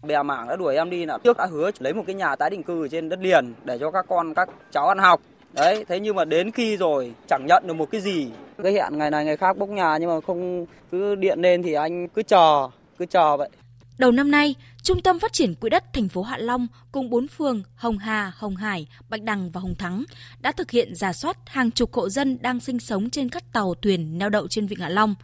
Bè 0.02 0.22
mảng 0.22 0.48
đã 0.48 0.56
đuổi 0.56 0.76
em 0.76 0.90
đi 0.90 1.06
là 1.06 1.18
trước 1.24 1.36
đã 1.36 1.46
hứa 1.46 1.70
lấy 1.78 1.94
một 1.94 2.02
cái 2.06 2.14
nhà 2.14 2.36
tái 2.36 2.50
định 2.50 2.62
cư 2.62 2.84
ở 2.84 2.88
trên 2.88 3.08
đất 3.08 3.18
liền 3.20 3.54
để 3.64 3.78
cho 3.78 3.90
các 3.90 4.06
con 4.08 4.34
các 4.34 4.48
cháu 4.72 4.88
ăn 4.88 4.98
học. 4.98 5.20
Đấy, 5.52 5.84
thế 5.88 6.00
nhưng 6.00 6.16
mà 6.16 6.24
đến 6.24 6.50
khi 6.50 6.76
rồi 6.76 7.14
chẳng 7.28 7.46
nhận 7.46 7.66
được 7.66 7.74
một 7.74 7.90
cái 7.90 8.00
gì. 8.00 8.28
Cái 8.62 8.72
hẹn 8.72 8.98
ngày 8.98 9.10
này 9.10 9.24
ngày 9.24 9.36
khác 9.36 9.58
bốc 9.58 9.68
nhà 9.68 9.96
nhưng 10.00 10.10
mà 10.10 10.20
không 10.26 10.66
cứ 10.90 11.14
điện 11.14 11.40
lên 11.40 11.62
thì 11.62 11.72
anh 11.72 12.08
cứ 12.08 12.22
chờ, 12.22 12.68
cứ 12.98 13.06
chờ 13.06 13.36
vậy. 13.36 13.48
Đầu 13.98 14.12
năm 14.12 14.30
nay, 14.30 14.54
Trung 14.82 15.02
tâm 15.02 15.18
Phát 15.18 15.32
triển 15.32 15.54
Quỹ 15.54 15.70
đất 15.70 15.92
thành 15.92 16.08
phố 16.08 16.22
Hạ 16.22 16.38
Long 16.38 16.66
cùng 16.92 17.10
bốn 17.10 17.28
phường 17.28 17.62
Hồng 17.74 17.98
Hà, 17.98 18.32
Hồng 18.36 18.56
Hải, 18.56 18.86
Bạch 19.08 19.22
Đằng 19.22 19.50
và 19.50 19.60
Hồng 19.60 19.74
Thắng 19.74 20.04
đã 20.40 20.52
thực 20.52 20.70
hiện 20.70 20.94
giả 20.94 21.12
soát 21.12 21.36
hàng 21.46 21.70
chục 21.70 21.94
hộ 21.94 22.08
dân 22.08 22.38
đang 22.40 22.60
sinh 22.60 22.80
sống 22.80 23.10
trên 23.10 23.28
các 23.28 23.52
tàu 23.52 23.74
thuyền 23.74 24.18
neo 24.18 24.28
đậu 24.28 24.48
trên 24.48 24.66
vịnh 24.66 24.78
Hạ 24.78 24.88
Long. 24.88 25.14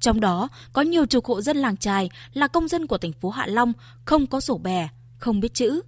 Trong 0.00 0.20
đó 0.20 0.48
có 0.72 0.82
nhiều 0.82 1.06
chục 1.06 1.24
hộ 1.24 1.40
dân 1.40 1.56
làng 1.56 1.76
trài 1.76 2.10
là 2.32 2.48
công 2.48 2.68
dân 2.68 2.86
của 2.86 2.98
thành 2.98 3.12
phố 3.12 3.30
Hạ 3.30 3.46
Long 3.46 3.72
không 4.04 4.26
có 4.26 4.40
sổ 4.40 4.58
bè, 4.58 4.88
không 5.18 5.40
biết 5.40 5.54
chữ. 5.54 5.80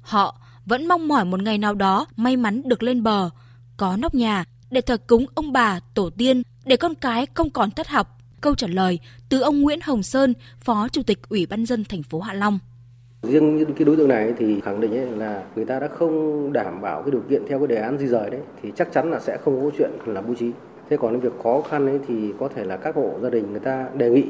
Họ 0.00 0.40
vẫn 0.66 0.88
mong 0.88 1.08
mỏi 1.08 1.24
một 1.24 1.42
ngày 1.42 1.58
nào 1.58 1.74
đó 1.74 2.06
may 2.16 2.36
mắn 2.36 2.62
được 2.64 2.82
lên 2.82 3.02
bờ, 3.02 3.30
có 3.76 3.96
nóc 3.96 4.14
nhà 4.14 4.44
để 4.70 4.80
thờ 4.80 4.96
cúng 5.06 5.26
ông 5.34 5.52
bà, 5.52 5.80
tổ 5.94 6.10
tiên, 6.10 6.42
để 6.64 6.76
con 6.76 6.94
cái 6.94 7.26
không 7.34 7.50
còn 7.50 7.70
thất 7.70 7.88
học. 7.88 8.18
Câu 8.40 8.54
trả 8.54 8.66
lời 8.66 8.98
từ 9.28 9.40
ông 9.40 9.62
Nguyễn 9.62 9.78
Hồng 9.82 10.02
Sơn, 10.02 10.34
Phó 10.58 10.88
Chủ 10.88 11.02
tịch 11.02 11.28
Ủy 11.28 11.46
ban 11.46 11.66
dân 11.66 11.84
thành 11.84 12.02
phố 12.02 12.20
Hạ 12.20 12.32
Long. 12.32 12.58
Riêng 13.22 13.56
những 13.56 13.74
cái 13.74 13.84
đối 13.84 13.96
tượng 13.96 14.08
này 14.08 14.32
thì 14.38 14.60
khẳng 14.60 14.80
định 14.80 15.18
là 15.18 15.42
người 15.56 15.64
ta 15.64 15.80
đã 15.80 15.88
không 15.98 16.52
đảm 16.52 16.80
bảo 16.80 17.02
cái 17.02 17.10
điều 17.10 17.22
kiện 17.30 17.42
theo 17.48 17.58
cái 17.58 17.66
đề 17.66 17.76
án 17.76 17.98
di 17.98 18.06
rời 18.06 18.30
đấy 18.30 18.40
thì 18.62 18.72
chắc 18.76 18.88
chắn 18.92 19.10
là 19.10 19.20
sẽ 19.20 19.38
không 19.44 19.60
có 19.64 19.70
chuyện 19.78 19.90
là 20.06 20.20
bố 20.20 20.34
trí. 20.34 20.50
Thế 20.90 20.96
còn 20.96 21.20
việc 21.20 21.32
khó 21.42 21.62
khăn 21.62 21.86
ấy 21.86 21.98
thì 22.08 22.32
có 22.40 22.48
thể 22.48 22.64
là 22.64 22.76
các 22.76 22.94
hộ 22.94 23.10
gia 23.22 23.30
đình 23.30 23.50
người 23.50 23.60
ta 23.60 23.88
đề 23.94 24.10
nghị, 24.10 24.24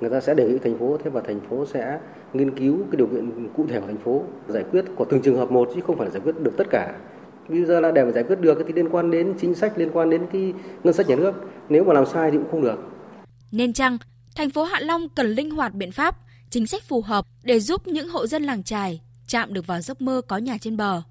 người 0.00 0.10
ta 0.10 0.20
sẽ 0.20 0.34
đề 0.34 0.48
nghị 0.48 0.58
thành 0.58 0.78
phố. 0.78 0.96
Thế 1.04 1.10
và 1.10 1.20
thành 1.20 1.40
phố 1.40 1.66
sẽ 1.66 1.98
nghiên 2.32 2.58
cứu 2.58 2.76
cái 2.90 2.96
điều 2.96 3.06
kiện 3.06 3.48
cụ 3.56 3.66
thể 3.68 3.80
của 3.80 3.86
thành 3.86 3.98
phố, 3.98 4.22
giải 4.48 4.64
quyết 4.70 4.84
của 4.96 5.04
từng 5.04 5.22
trường 5.22 5.36
hợp 5.36 5.50
một 5.50 5.70
chứ 5.74 5.80
không 5.86 5.96
phải 5.96 6.06
là 6.06 6.12
giải 6.12 6.20
quyết 6.24 6.34
được 6.42 6.52
tất 6.56 6.66
cả. 6.70 6.94
Bây 7.48 7.64
giờ 7.64 7.80
là 7.80 7.90
để 7.90 8.04
mà 8.04 8.10
giải 8.10 8.24
quyết 8.24 8.40
được 8.40 8.58
thì 8.66 8.72
liên 8.72 8.88
quan 8.88 9.10
đến 9.10 9.34
chính 9.40 9.54
sách, 9.54 9.78
liên 9.78 9.90
quan 9.92 10.10
đến 10.10 10.26
cái 10.32 10.52
ngân 10.84 10.94
sách 10.94 11.08
nhà 11.08 11.16
nước, 11.16 11.32
nếu 11.68 11.84
mà 11.84 11.92
làm 11.92 12.06
sai 12.06 12.30
thì 12.30 12.36
cũng 12.36 12.50
không 12.50 12.62
được. 12.62 12.78
Nên 13.52 13.72
chăng 13.72 13.98
thành 14.36 14.50
phố 14.50 14.64
Hạ 14.64 14.80
Long 14.80 15.08
cần 15.08 15.26
linh 15.26 15.50
hoạt 15.50 15.74
biện 15.74 15.92
pháp, 15.92 16.16
chính 16.50 16.66
sách 16.66 16.82
phù 16.82 17.02
hợp 17.02 17.26
để 17.42 17.60
giúp 17.60 17.86
những 17.86 18.08
hộ 18.08 18.26
dân 18.26 18.42
làng 18.42 18.62
trài 18.62 19.00
chạm 19.26 19.54
được 19.54 19.66
vào 19.66 19.80
giấc 19.80 20.00
mơ 20.00 20.20
có 20.28 20.38
nhà 20.38 20.56
trên 20.60 20.76
bờ? 20.76 21.02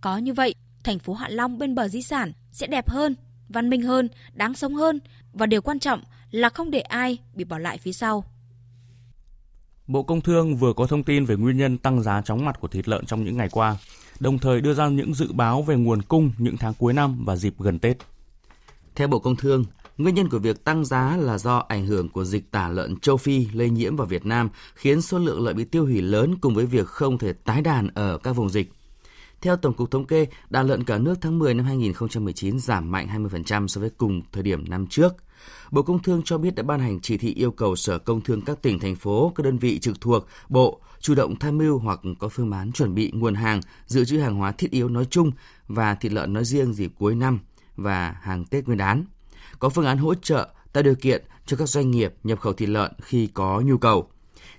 Có 0.00 0.18
như 0.18 0.32
vậy, 0.32 0.54
thành 0.84 0.98
phố 0.98 1.12
Hạ 1.12 1.28
Long 1.30 1.58
bên 1.58 1.74
bờ 1.74 1.88
di 1.88 2.02
sản 2.02 2.32
sẽ 2.52 2.66
đẹp 2.66 2.90
hơn 2.90 3.14
văn 3.52 3.70
minh 3.70 3.82
hơn 3.82 4.08
đáng 4.34 4.54
sống 4.54 4.74
hơn 4.74 5.00
và 5.32 5.46
điều 5.46 5.62
quan 5.62 5.78
trọng 5.78 6.00
là 6.30 6.48
không 6.48 6.70
để 6.70 6.80
ai 6.80 7.18
bị 7.34 7.44
bỏ 7.44 7.58
lại 7.58 7.78
phía 7.78 7.92
sau. 7.92 8.24
Bộ 9.86 10.02
Công 10.02 10.20
Thương 10.20 10.56
vừa 10.56 10.72
có 10.72 10.86
thông 10.86 11.02
tin 11.02 11.24
về 11.24 11.36
nguyên 11.36 11.56
nhân 11.56 11.78
tăng 11.78 12.02
giá 12.02 12.22
chóng 12.22 12.44
mặt 12.44 12.60
của 12.60 12.68
thịt 12.68 12.88
lợn 12.88 13.06
trong 13.06 13.24
những 13.24 13.36
ngày 13.36 13.48
qua, 13.48 13.76
đồng 14.20 14.38
thời 14.38 14.60
đưa 14.60 14.74
ra 14.74 14.88
những 14.88 15.14
dự 15.14 15.32
báo 15.32 15.62
về 15.62 15.76
nguồn 15.76 16.02
cung 16.02 16.32
những 16.38 16.56
tháng 16.56 16.74
cuối 16.74 16.92
năm 16.92 17.24
và 17.24 17.36
dịp 17.36 17.54
gần 17.58 17.78
Tết. 17.78 17.96
Theo 18.94 19.08
Bộ 19.08 19.18
Công 19.18 19.36
Thương, 19.36 19.64
Nguyên 19.98 20.14
nhân 20.14 20.28
của 20.28 20.38
việc 20.38 20.64
tăng 20.64 20.84
giá 20.84 21.16
là 21.16 21.38
do 21.38 21.64
ảnh 21.68 21.86
hưởng 21.86 22.08
của 22.08 22.24
dịch 22.24 22.50
tả 22.50 22.68
lợn 22.68 22.96
châu 22.96 23.16
Phi 23.16 23.46
lây 23.52 23.70
nhiễm 23.70 23.96
vào 23.96 24.06
Việt 24.06 24.26
Nam, 24.26 24.50
khiến 24.74 25.02
số 25.02 25.18
lượng 25.18 25.44
lợn 25.44 25.56
bị 25.56 25.64
tiêu 25.64 25.84
hủy 25.84 26.02
lớn 26.02 26.34
cùng 26.40 26.54
với 26.54 26.66
việc 26.66 26.86
không 26.86 27.18
thể 27.18 27.32
tái 27.32 27.62
đàn 27.62 27.88
ở 27.94 28.18
các 28.18 28.32
vùng 28.32 28.50
dịch. 28.50 28.72
Theo 29.42 29.56
Tổng 29.56 29.74
cục 29.74 29.90
Thống 29.90 30.06
kê, 30.06 30.26
đàn 30.50 30.66
lợn 30.66 30.84
cả 30.84 30.98
nước 30.98 31.14
tháng 31.20 31.38
10 31.38 31.54
năm 31.54 31.66
2019 31.66 32.58
giảm 32.58 32.90
mạnh 32.90 33.08
20% 33.30 33.66
so 33.66 33.80
với 33.80 33.90
cùng 33.90 34.22
thời 34.32 34.42
điểm 34.42 34.64
năm 34.68 34.86
trước. 34.86 35.14
Bộ 35.70 35.82
Công 35.82 36.02
Thương 36.02 36.22
cho 36.24 36.38
biết 36.38 36.54
đã 36.54 36.62
ban 36.62 36.80
hành 36.80 37.00
chỉ 37.00 37.16
thị 37.16 37.34
yêu 37.34 37.50
cầu 37.50 37.76
Sở 37.76 37.98
Công 37.98 38.20
Thương 38.20 38.40
các 38.40 38.62
tỉnh, 38.62 38.78
thành 38.78 38.96
phố, 38.96 39.32
các 39.34 39.42
đơn 39.44 39.58
vị 39.58 39.78
trực 39.78 40.00
thuộc 40.00 40.26
Bộ 40.48 40.80
chủ 41.00 41.14
động 41.14 41.36
tham 41.36 41.58
mưu 41.58 41.78
hoặc 41.78 42.00
có 42.18 42.28
phương 42.28 42.52
án 42.52 42.72
chuẩn 42.72 42.94
bị 42.94 43.10
nguồn 43.14 43.34
hàng, 43.34 43.60
dự 43.86 44.04
trữ 44.04 44.18
hàng 44.18 44.34
hóa 44.34 44.52
thiết 44.52 44.70
yếu 44.70 44.88
nói 44.88 45.04
chung 45.04 45.30
và 45.68 45.94
thịt 45.94 46.12
lợn 46.12 46.32
nói 46.32 46.44
riêng 46.44 46.72
dịp 46.72 46.92
cuối 46.98 47.14
năm 47.14 47.40
và 47.76 48.16
hàng 48.22 48.44
Tết 48.44 48.66
Nguyên 48.66 48.78
đán. 48.78 49.04
Có 49.58 49.68
phương 49.68 49.86
án 49.86 49.98
hỗ 49.98 50.14
trợ 50.14 50.48
tạo 50.72 50.82
điều 50.82 50.94
kiện 50.94 51.24
cho 51.46 51.56
các 51.56 51.68
doanh 51.68 51.90
nghiệp 51.90 52.14
nhập 52.24 52.40
khẩu 52.40 52.52
thịt 52.52 52.68
lợn 52.68 52.92
khi 53.02 53.26
có 53.26 53.60
nhu 53.60 53.78
cầu 53.78 54.08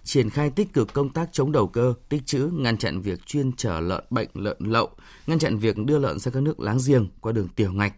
triển 0.03 0.29
khai 0.29 0.49
tích 0.49 0.73
cực 0.73 0.93
công 0.93 1.09
tác 1.09 1.29
chống 1.31 1.51
đầu 1.51 1.67
cơ, 1.67 1.93
tích 2.09 2.25
trữ, 2.25 2.49
ngăn 2.53 2.77
chặn 2.77 3.01
việc 3.01 3.25
chuyên 3.25 3.51
chở 3.51 3.79
lợn 3.79 4.03
bệnh 4.09 4.29
lợn 4.33 4.57
lậu, 4.59 4.89
ngăn 5.27 5.39
chặn 5.39 5.57
việc 5.57 5.77
đưa 5.77 5.99
lợn 5.99 6.19
sang 6.19 6.33
các 6.33 6.43
nước 6.43 6.59
láng 6.59 6.77
giềng 6.87 7.09
qua 7.21 7.31
đường 7.31 7.47
tiểu 7.55 7.73
ngạch. 7.73 7.93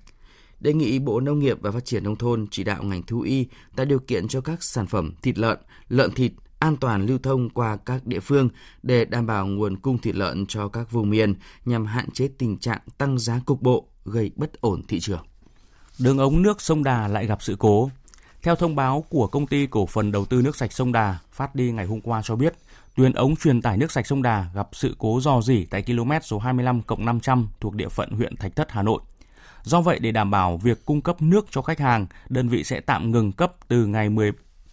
Đề 0.60 0.74
nghị 0.74 1.00
Bộ 1.00 1.20
Nông 1.20 1.40
nghiệp 1.40 1.58
và 1.62 1.72
Phát 1.72 1.86
triển 1.86 2.04
Nông 2.04 2.16
thôn 2.16 2.48
chỉ 2.52 2.64
đạo 2.64 2.84
ngành 2.84 3.04
thú 3.04 3.22
y 3.22 3.48
tạo 3.76 3.86
điều 3.86 4.00
kiện 4.00 4.28
cho 4.28 4.42
các 4.42 4.64
sản 4.64 4.88
phẩm 4.88 5.14
thịt 5.22 5.38
lợn, 5.38 5.58
lợn 5.90 6.12
thịt 6.12 6.32
an 6.60 6.78
toàn 6.78 7.06
lưu 7.06 7.18
thông 7.24 7.50
qua 7.50 7.78
các 7.78 8.06
địa 8.06 8.20
phương 8.20 8.50
để 8.84 9.06
đảm 9.06 9.26
bảo 9.26 9.48
nguồn 9.48 9.78
cung 9.78 9.98
thịt 9.98 10.16
lợn 10.16 10.46
cho 10.46 10.68
các 10.68 10.92
vùng 10.92 11.10
miền 11.10 11.36
nhằm 11.66 11.86
hạn 11.86 12.12
chế 12.12 12.28
tình 12.38 12.58
trạng 12.58 12.82
tăng 12.98 13.20
giá 13.20 13.40
cục 13.46 13.62
bộ 13.62 13.88
gây 14.06 14.32
bất 14.36 14.62
ổn 14.62 14.82
thị 14.88 15.00
trường. 15.00 15.26
Đường 16.00 16.18
ống 16.18 16.42
nước 16.42 16.62
sông 16.62 16.84
Đà 16.84 17.08
lại 17.08 17.26
gặp 17.26 17.42
sự 17.42 17.56
cố. 17.60 17.90
Theo 18.46 18.56
thông 18.56 18.76
báo 18.76 19.04
của 19.10 19.28
công 19.28 19.48
ty 19.48 19.68
cổ 19.68 19.86
phần 19.86 20.12
đầu 20.12 20.26
tư 20.26 20.42
nước 20.42 20.56
sạch 20.56 20.74
sông 20.74 20.92
Đà 20.92 21.18
phát 21.32 21.56
đi 21.56 21.72
ngày 21.72 21.86
hôm 21.86 22.02
qua 22.02 22.22
cho 22.24 22.36
biết, 22.36 22.54
tuyến 22.96 23.14
ống 23.14 23.36
truyền 23.36 23.62
tải 23.62 23.78
nước 23.78 23.92
sạch 23.92 24.08
sông 24.08 24.22
Đà 24.22 24.46
gặp 24.56 24.70
sự 24.72 24.96
cố 24.98 25.20
dò 25.22 25.42
dỉ 25.42 25.66
tại 25.66 25.84
km 25.84 26.12
số 26.22 26.40
25 26.40 26.82
500 26.98 27.48
thuộc 27.60 27.74
địa 27.74 27.90
phận 27.90 28.10
huyện 28.12 28.36
Thạch 28.36 28.56
Thất, 28.56 28.72
Hà 28.72 28.84
Nội. 28.84 29.02
Do 29.64 29.82
vậy, 29.82 30.00
để 30.00 30.12
đảm 30.12 30.32
bảo 30.32 30.58
việc 30.58 30.86
cung 30.86 31.02
cấp 31.02 31.22
nước 31.22 31.46
cho 31.52 31.62
khách 31.62 31.80
hàng, 31.80 32.08
đơn 32.30 32.50
vị 32.50 32.64
sẽ 32.64 32.80
tạm 32.80 33.12
ngừng 33.12 33.32
cấp 33.32 33.54
từ 33.68 33.86
ngày 33.86 34.10
10 34.10 34.32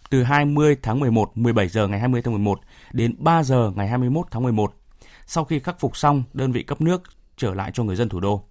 từ 0.09 0.23
20 0.23 0.75
tháng 0.81 0.99
11, 0.99 1.37
17 1.37 1.67
giờ 1.67 1.87
ngày 1.87 1.99
20 1.99 2.21
tháng 2.21 2.33
11 2.33 2.59
đến 2.91 3.15
3 3.17 3.43
giờ 3.43 3.71
ngày 3.75 3.87
21 3.87 4.25
tháng 4.31 4.43
11. 4.43 4.73
Sau 5.25 5.43
khi 5.43 5.59
khắc 5.59 5.79
phục 5.79 5.97
xong, 5.97 6.23
đơn 6.33 6.51
vị 6.51 6.63
cấp 6.63 6.81
nước 6.81 7.01
trở 7.37 7.53
lại 7.53 7.71
cho 7.73 7.83
người 7.83 7.95
dân 7.95 8.09
thủ 8.09 8.19
đô. 8.19 8.43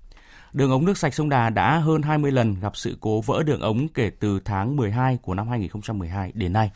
Đường 0.53 0.71
ống 0.71 0.85
nước 0.85 0.99
sạch 0.99 1.15
sông 1.15 1.29
Đà 1.29 1.51
đã 1.51 1.79
hơn 1.79 2.03
20 2.03 2.33
lần 2.33 2.61
gặp 2.61 2.77
sự 2.77 2.97
cố 3.01 3.21
vỡ 3.21 3.43
đường 3.43 3.61
ống 3.61 3.89
kể 3.89 4.11
từ 4.21 4.41
tháng 4.45 4.77
12 4.77 5.19
của 5.23 5.35
năm 5.35 5.49
2012 5.49 6.33
đến 6.35 6.53
nay. 6.53 6.71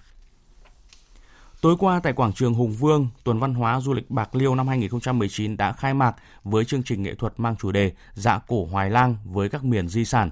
Tối 1.61 1.77
qua 1.79 2.01
tại 2.03 2.13
quảng 2.13 2.33
trường 2.33 2.55
Hùng 2.55 2.73
Vương, 2.73 3.09
tuần 3.25 3.39
văn 3.39 3.55
hóa 3.55 3.81
du 3.81 3.95
lịch 3.95 4.11
Bạc 4.11 4.35
Liêu 4.35 4.55
năm 4.55 4.69
2019 4.69 5.57
đã 5.57 5.73
khai 5.73 5.95
mạc 5.95 6.17
với 6.45 6.65
chương 6.65 6.83
trình 6.83 7.03
nghệ 7.03 7.15
thuật 7.15 7.33
mang 7.37 7.57
chủ 7.57 7.73
đề 7.73 7.93
Dạ 8.15 8.39
cổ 8.39 8.65
Hoài 8.65 8.91
Lang 8.91 9.17
với 9.25 9.49
các 9.49 9.65
miền 9.65 9.89
di 9.89 10.05
sản. 10.05 10.31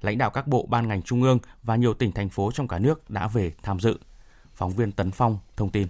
Lãnh 0.00 0.18
đạo 0.18 0.30
các 0.30 0.46
bộ 0.46 0.66
ban 0.68 0.88
ngành 0.88 1.02
trung 1.02 1.22
ương 1.22 1.38
và 1.62 1.76
nhiều 1.76 1.94
tỉnh 1.94 2.12
thành 2.12 2.28
phố 2.28 2.50
trong 2.52 2.68
cả 2.68 2.78
nước 2.78 3.10
đã 3.10 3.28
về 3.28 3.52
tham 3.62 3.80
dự. 3.80 3.98
Phóng 4.54 4.70
viên 4.70 4.92
Tấn 4.92 5.10
Phong 5.10 5.38
thông 5.56 5.70
tin. 5.70 5.88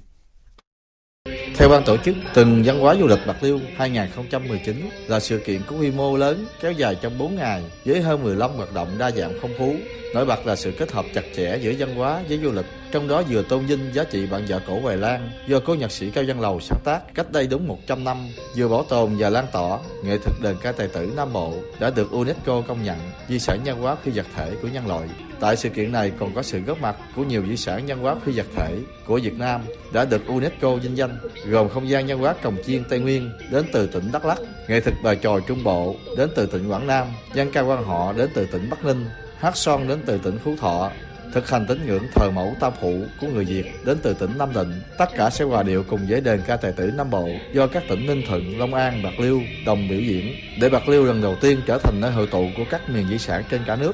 Theo 1.57 1.69
ban 1.69 1.85
tổ 1.85 1.97
chức, 1.97 2.15
tuần 2.35 2.63
văn 2.65 2.81
hóa 2.81 2.95
du 3.01 3.07
lịch 3.07 3.27
Bạc 3.27 3.43
Liêu 3.43 3.61
2019 3.77 4.91
là 5.07 5.21
sự 5.21 5.39
kiện 5.39 5.61
có 5.67 5.77
quy 5.77 5.91
mô 5.91 6.17
lớn 6.17 6.47
kéo 6.61 6.73
dài 6.73 6.97
trong 7.03 7.19
4 7.19 7.37
ngày 7.37 7.63
với 7.85 8.01
hơn 8.01 8.23
15 8.23 8.51
hoạt 8.51 8.75
động 8.75 8.89
đa 8.99 9.11
dạng 9.11 9.33
phong 9.43 9.51
phú. 9.59 9.75
Nổi 10.15 10.25
bật 10.25 10.47
là 10.47 10.57
sự 10.57 10.73
kết 10.79 10.93
hợp 10.93 11.05
chặt 11.15 11.25
chẽ 11.37 11.59
giữa 11.61 11.73
văn 11.79 11.95
hóa 11.95 12.23
với 12.29 12.39
du 12.39 12.53
lịch, 12.53 12.67
trong 12.93 13.09
đó 13.09 13.23
vừa 13.29 13.43
tôn 13.43 13.67
vinh 13.67 13.91
giá 13.93 14.05
trị 14.05 14.27
bạn 14.27 14.47
vợ 14.49 14.61
cổ 14.67 14.81
Hoài 14.81 14.97
Lan 14.97 15.31
do 15.49 15.61
cố 15.61 15.75
nhạc 15.75 15.93
sĩ 15.93 16.11
Cao 16.11 16.25
Văn 16.29 16.41
Lầu 16.41 16.61
sáng 16.61 16.79
tác 16.85 17.15
cách 17.15 17.33
đây 17.33 17.47
đúng 17.47 17.69
100 17.69 18.05
năm, 18.05 18.29
vừa 18.57 18.69
bảo 18.69 18.85
tồn 18.89 19.17
và 19.19 19.31
lan 19.31 19.47
tỏa 19.53 19.79
nghệ 20.05 20.19
thuật 20.19 20.41
đờn 20.43 20.57
ca 20.63 20.73
tài 20.73 20.89
tử 20.89 21.13
Nam 21.17 21.33
Bộ 21.33 21.55
đã 21.81 21.91
được 21.91 22.11
UNESCO 22.11 22.61
công 22.61 22.85
nhận 22.85 22.99
di 23.29 23.39
sản 23.39 23.61
văn 23.65 23.81
hóa 23.81 23.97
phi 24.03 24.13
vật 24.13 24.27
thể 24.37 24.53
của 24.63 24.69
nhân 24.69 24.87
loại. 24.87 25.09
Tại 25.41 25.57
sự 25.57 25.69
kiện 25.69 25.93
này 25.93 26.13
còn 26.19 26.35
có 26.35 26.43
sự 26.43 26.61
góp 26.61 26.81
mặt 26.81 26.97
của 27.17 27.25
nhiều 27.25 27.43
di 27.49 27.57
sản 27.57 27.85
văn 27.87 27.99
hóa 27.99 28.17
phi 28.25 28.33
vật 28.33 28.47
thể 28.57 28.77
của 29.07 29.21
Việt 29.23 29.39
Nam 29.39 29.61
đã 29.93 30.05
được 30.05 30.27
UNESCO 30.27 30.75
vinh 30.75 30.97
danh, 30.97 31.19
gồm 31.47 31.69
không 31.69 31.89
gian 31.89 32.07
văn 32.07 32.19
hóa 32.19 32.35
Cồng 32.43 32.57
Chiên 32.67 32.85
Tây 32.85 32.99
Nguyên 32.99 33.31
đến 33.51 33.65
từ 33.73 33.87
tỉnh 33.87 34.13
Đắk 34.13 34.25
Lắk, 34.25 34.39
nghệ 34.69 34.81
thuật 34.81 34.95
bài 35.03 35.19
tròi 35.23 35.41
Trung 35.49 35.65
Bộ 35.65 35.97
đến 36.17 36.31
từ 36.37 36.47
tỉnh 36.47 36.69
Quảng 36.69 36.87
Nam, 36.87 37.07
dân 37.35 37.51
ca 37.53 37.61
quan 37.61 37.85
họ 37.85 38.13
đến 38.13 38.29
từ 38.35 38.47
tỉnh 38.47 38.71
Bắc 38.71 38.85
Ninh, 38.85 39.07
hát 39.39 39.57
son 39.57 39.89
đến 39.89 39.99
từ 40.07 40.19
tỉnh 40.19 40.39
Phú 40.39 40.55
Thọ, 40.61 40.91
thực 41.35 41.51
hành 41.51 41.67
tín 41.67 41.87
ngưỡng 41.87 42.07
thờ 42.15 42.31
mẫu 42.31 42.57
tam 42.61 42.73
phụ 42.81 43.01
của 43.21 43.27
người 43.27 43.45
Việt 43.45 43.65
đến 43.85 43.99
từ 44.03 44.15
tỉnh 44.15 44.31
Nam 44.39 44.49
Định. 44.55 44.83
Tất 44.99 45.09
cả 45.17 45.31
sẽ 45.31 45.45
hòa 45.45 45.63
điệu 45.63 45.85
cùng 45.89 46.01
với 46.09 46.21
đền 46.21 46.41
ca 46.47 46.57
tài 46.57 46.73
tử 46.73 46.91
Nam 46.97 47.11
Bộ 47.11 47.29
do 47.53 47.67
các 47.67 47.83
tỉnh 47.89 48.07
Ninh 48.07 48.23
Thuận, 48.29 48.59
Long 48.59 48.75
An, 48.75 49.03
Bạc 49.03 49.21
Liêu 49.21 49.43
đồng 49.67 49.89
biểu 49.89 50.01
diễn 50.01 50.35
để 50.61 50.69
Bạc 50.69 50.89
Liêu 50.89 51.05
lần 51.05 51.23
đầu 51.23 51.37
tiên 51.41 51.61
trở 51.67 51.79
thành 51.79 52.01
nơi 52.01 52.11
hội 52.11 52.27
tụ 52.27 52.47
của 52.57 52.65
các 52.71 52.91
miền 52.91 53.09
di 53.09 53.19
sản 53.19 53.43
trên 53.51 53.61
cả 53.67 53.77
nước. 53.77 53.93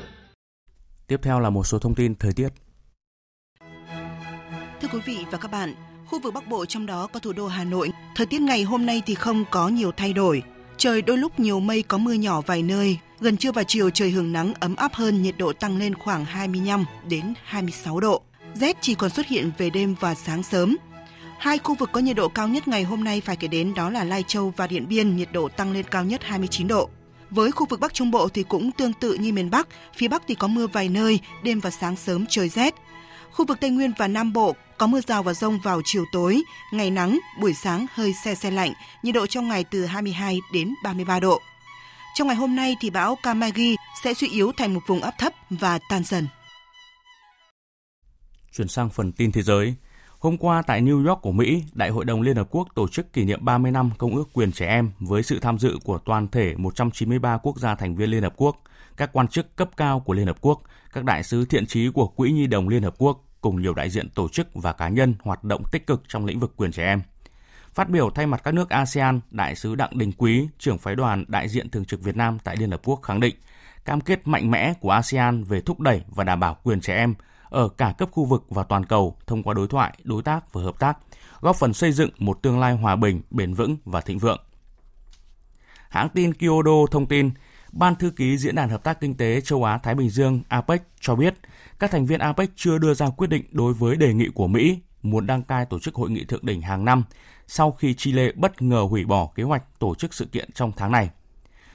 Tiếp 1.07 1.21
theo 1.23 1.41
là 1.41 1.51
một 1.51 1.67
số 1.67 1.79
thông 1.79 1.95
tin 1.95 2.15
thời 2.15 2.33
tiết. 2.33 2.49
Thưa 4.81 4.89
quý 4.93 5.01
vị 5.05 5.19
và 5.31 5.39
các 5.39 5.51
bạn, 5.51 5.75
khu 6.07 6.21
vực 6.21 6.35
Bắc 6.35 6.49
Bộ 6.49 6.67
trong 6.67 6.87
đó 6.87 7.07
có 7.13 7.21
thủ 7.21 7.33
đô 7.33 7.47
Hà 7.47 7.65
Nội, 7.65 7.91
thời 8.17 8.27
tiết 8.27 8.41
ngày 8.41 8.63
hôm 8.63 8.87
nay 8.87 9.03
thì 9.07 9.15
không 9.15 9.45
có 9.51 9.69
nhiều 9.69 9.93
thay 9.97 10.13
đổi. 10.13 10.43
Trời 10.77 11.03
đôi 11.03 11.19
lúc 11.19 11.41
nhiều 11.41 11.61
mây 11.61 11.83
có 11.83 11.99
mưa 11.99 12.13
nhỏ 12.13 12.41
vài 12.41 12.63
nơi, 12.63 12.99
gần 13.21 13.37
trưa 13.37 13.53
và 13.53 13.63
chiều 13.63 13.91
trời 13.91 14.11
hưởng 14.11 14.33
nắng 14.33 14.55
ấm 14.61 14.77
áp 14.77 14.95
hơn, 14.95 15.23
nhiệt 15.23 15.35
độ 15.39 15.53
tăng 15.53 15.79
lên 15.79 15.95
khoảng 15.95 16.25
25 16.25 16.85
đến 17.09 17.35
26 17.45 18.01
độ. 18.01 18.23
Rét 18.55 18.77
chỉ 18.81 18.95
còn 18.95 19.11
xuất 19.11 19.27
hiện 19.27 19.51
về 19.59 19.71
đêm 19.71 19.95
và 20.01 20.15
sáng 20.15 20.43
sớm. 20.43 20.77
Hai 21.39 21.59
khu 21.59 21.75
vực 21.75 21.91
có 21.93 22.01
nhiệt 22.01 22.17
độ 22.17 22.29
cao 22.29 22.49
nhất 22.49 22.69
ngày 22.69 22.83
hôm 22.83 23.05
nay 23.05 23.21
phải 23.21 23.37
kể 23.37 23.49
đến 23.49 23.75
đó 23.75 23.91
là 23.91 24.05
Lai 24.05 24.25
Châu 24.27 24.53
và 24.57 24.67
Điện 24.67 24.89
Biên, 24.89 25.17
nhiệt 25.17 25.29
độ 25.33 25.49
tăng 25.49 25.73
lên 25.73 25.87
cao 25.91 26.05
nhất 26.05 26.25
29 26.25 26.69
độ. 26.69 26.91
Với 27.35 27.51
khu 27.51 27.67
vực 27.67 27.81
Bắc 27.81 27.95
Trung 27.95 28.11
Bộ 28.11 28.29
thì 28.29 28.43
cũng 28.43 28.73
tương 28.73 28.93
tự 28.93 29.15
như 29.15 29.33
miền 29.33 29.51
Bắc, 29.51 29.69
phía 29.97 30.09
Bắc 30.09 30.23
thì 30.29 30.35
có 30.35 30.49
mưa 30.49 30.67
vài 30.67 30.89
nơi, 30.89 31.21
đêm 31.43 31.61
và 31.61 31.71
sáng 31.71 31.97
sớm 31.97 32.25
trời 32.29 32.49
rét. 32.49 32.75
Khu 33.31 33.47
vực 33.47 33.61
Tây 33.61 33.71
Nguyên 33.71 33.93
và 33.99 34.09
Nam 34.09 34.33
Bộ 34.33 34.55
có 34.79 34.87
mưa 34.87 35.01
rào 35.01 35.23
và 35.23 35.35
rông 35.35 35.59
vào 35.65 35.81
chiều 35.85 36.05
tối, 36.13 36.43
ngày 36.73 36.91
nắng, 36.91 37.19
buổi 37.41 37.55
sáng 37.55 37.87
hơi 37.95 38.13
se 38.25 38.35
se 38.35 38.51
lạnh, 38.51 38.73
nhiệt 39.03 39.15
độ 39.15 39.27
trong 39.27 39.49
ngày 39.49 39.65
từ 39.65 39.85
22 39.85 40.41
đến 40.53 40.75
33 40.85 41.21
độ. 41.21 41.41
Trong 42.15 42.29
ngày 42.29 42.37
hôm 42.37 42.57
nay 42.57 42.77
thì 42.81 42.91
bão 42.91 43.17
Kamagi 43.23 43.75
sẽ 44.05 44.15
suy 44.15 44.29
yếu 44.29 44.53
thành 44.57 44.75
một 44.75 44.81
vùng 44.87 45.03
áp 45.03 45.15
thấp 45.19 45.33
và 45.51 45.79
tan 45.89 46.05
dần. 46.05 46.27
Chuyển 48.53 48.69
sang 48.69 48.91
phần 48.91 49.13
tin 49.13 49.33
thế 49.33 49.43
giới. 49.43 49.75
Hôm 50.25 50.37
qua 50.37 50.63
tại 50.63 50.83
New 50.83 51.09
York 51.09 51.23
của 51.23 51.33
Mỹ, 51.33 51.65
Đại 51.73 51.91
hội 51.91 52.05
đồng 52.05 52.23
Liên 52.23 52.37
Hợp 52.37 52.47
Quốc 52.51 52.69
tổ 52.75 52.89
chức 52.89 53.13
kỷ 53.13 53.25
niệm 53.25 53.45
30 53.45 53.71
năm 53.71 53.91
Công 53.99 54.17
ước 54.17 54.29
quyền 54.33 54.53
trẻ 54.53 54.67
em 54.67 54.91
với 54.99 55.23
sự 55.23 55.39
tham 55.41 55.59
dự 55.59 55.79
của 55.85 55.99
toàn 55.99 56.29
thể 56.29 56.55
193 56.57 57.39
quốc 57.39 57.59
gia 57.59 57.75
thành 57.75 57.97
viên 57.97 58.11
Liên 58.11 58.23
Hợp 58.23 58.35
Quốc, 58.37 58.63
các 58.97 59.11
quan 59.13 59.29
chức 59.29 59.57
cấp 59.57 59.71
cao 59.77 60.01
của 60.01 60.13
Liên 60.13 60.27
Hợp 60.27 60.37
Quốc, 60.41 60.63
các 60.93 61.05
đại 61.05 61.23
sứ 61.23 61.45
thiện 61.45 61.67
trí 61.67 61.89
của 61.89 62.07
Quỹ 62.07 62.33
Nhi 62.33 62.47
đồng 62.47 62.69
Liên 62.69 62.83
Hợp 62.83 62.95
Quốc 62.99 63.25
cùng 63.41 63.63
nhiều 63.63 63.75
đại 63.75 63.91
diện 63.91 64.11
tổ 64.11 64.29
chức 64.29 64.49
và 64.55 64.73
cá 64.73 64.89
nhân 64.89 65.15
hoạt 65.23 65.45
động 65.45 65.63
tích 65.73 65.87
cực 65.87 66.03
trong 66.09 66.25
lĩnh 66.25 66.41
vực 66.41 66.53
quyền 66.57 66.73
trẻ 66.73 66.87
em. 66.87 67.03
Phát 67.75 67.91
biểu 67.91 68.11
thay 68.11 68.27
mặt 68.27 68.41
các 68.45 68.55
nước 68.55 68.69
ASEAN, 68.69 69.21
Đại 69.31 69.55
sứ 69.55 69.75
Đặng 69.75 69.99
Đình 69.99 70.13
Quý, 70.13 70.49
trưởng 70.59 70.79
phái 70.79 70.95
đoàn 70.95 71.25
đại 71.29 71.49
diện 71.49 71.71
thường 71.71 71.85
trực 71.85 72.03
Việt 72.03 72.17
Nam 72.17 72.39
tại 72.45 72.57
Liên 72.57 72.71
Hợp 72.71 72.81
Quốc 72.85 73.03
khẳng 73.03 73.21
định 73.21 73.35
cam 73.85 74.01
kết 74.01 74.27
mạnh 74.29 74.51
mẽ 74.51 74.75
của 74.81 74.91
ASEAN 74.91 75.45
về 75.45 75.61
thúc 75.61 75.81
đẩy 75.81 76.03
và 76.09 76.25
đảm 76.25 76.41
bảo 76.41 76.57
quyền 76.63 76.81
trẻ 76.81 76.97
em 76.97 77.15
ở 77.55 77.69
cả 77.69 77.95
cấp 77.99 78.09
khu 78.13 78.25
vực 78.25 78.45
và 78.49 78.63
toàn 78.63 78.85
cầu 78.85 79.17
thông 79.27 79.43
qua 79.43 79.55
đối 79.55 79.69
thoại, 79.69 79.99
đối 80.05 80.23
tác 80.23 80.53
và 80.53 80.63
hợp 80.63 80.79
tác, 80.79 80.99
góp 81.41 81.57
phần 81.57 81.75
xây 81.75 81.93
dựng 81.93 82.11
một 82.19 82.43
tương 82.43 82.61
lai 82.61 82.77
hòa 82.77 82.97
bình, 82.97 83.23
bền 83.31 83.55
vững 83.55 83.77
và 83.85 84.01
thịnh 84.01 84.19
vượng. 84.19 84.41
Hãng 85.89 86.09
tin 86.09 86.35
Kyodo 86.35 86.87
thông 86.91 87.07
tin, 87.07 87.31
Ban 87.73 87.95
thư 87.95 88.11
ký 88.11 88.39
Diễn 88.39 88.55
đàn 88.55 88.69
Hợp 88.69 88.85
tác 88.85 89.01
Kinh 89.01 89.17
tế 89.17 89.41
Châu 89.41 89.65
Á-Thái 89.65 89.95
Bình 89.95 90.11
Dương 90.11 90.43
APEC 90.49 90.83
cho 91.01 91.15
biết, 91.15 91.35
các 91.79 91.91
thành 91.91 92.07
viên 92.07 92.21
APEC 92.21 92.51
chưa 92.57 92.79
đưa 92.79 92.95
ra 92.95 93.07
quyết 93.17 93.31
định 93.31 93.45
đối 93.51 93.75
với 93.75 93.97
đề 93.97 94.15
nghị 94.15 94.29
của 94.29 94.47
Mỹ 94.47 94.79
muốn 95.03 95.27
đăng 95.27 95.43
cai 95.43 95.67
tổ 95.67 95.79
chức 95.79 95.95
hội 95.95 96.11
nghị 96.11 96.25
thượng 96.25 96.47
đỉnh 96.47 96.63
hàng 96.63 96.85
năm 96.85 97.05
sau 97.47 97.73
khi 97.73 97.95
Chile 97.95 98.33
bất 98.35 98.63
ngờ 98.63 98.81
hủy 98.91 99.05
bỏ 99.05 99.29
kế 99.35 99.43
hoạch 99.43 99.63
tổ 99.79 99.95
chức 99.95 100.15
sự 100.15 100.25
kiện 100.33 100.53
trong 100.53 100.73
tháng 100.77 100.93
này. 100.93 101.11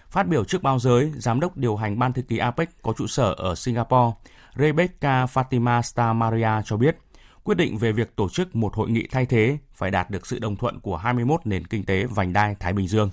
Phát 0.09 0.27
biểu 0.27 0.43
trước 0.43 0.63
báo 0.63 0.79
giới, 0.79 1.11
Giám 1.17 1.39
đốc 1.39 1.57
điều 1.57 1.75
hành 1.75 1.99
Ban 1.99 2.13
thư 2.13 2.21
ký 2.21 2.37
APEC 2.37 2.81
có 2.81 2.93
trụ 2.97 3.07
sở 3.07 3.33
ở 3.33 3.55
Singapore, 3.55 4.11
Rebecca 4.59 5.25
Fatima 5.25 5.81
Star 5.81 6.15
Maria 6.15 6.61
cho 6.65 6.77
biết, 6.77 6.97
quyết 7.43 7.55
định 7.55 7.77
về 7.77 7.91
việc 7.91 8.15
tổ 8.15 8.29
chức 8.29 8.55
một 8.55 8.75
hội 8.75 8.89
nghị 8.89 9.07
thay 9.11 9.25
thế 9.25 9.57
phải 9.73 9.91
đạt 9.91 10.09
được 10.09 10.27
sự 10.27 10.39
đồng 10.39 10.55
thuận 10.55 10.79
của 10.79 10.97
21 10.97 11.41
nền 11.45 11.67
kinh 11.67 11.83
tế 11.85 12.05
vành 12.05 12.33
đai 12.33 12.55
Thái 12.59 12.73
Bình 12.73 12.87
Dương. 12.87 13.09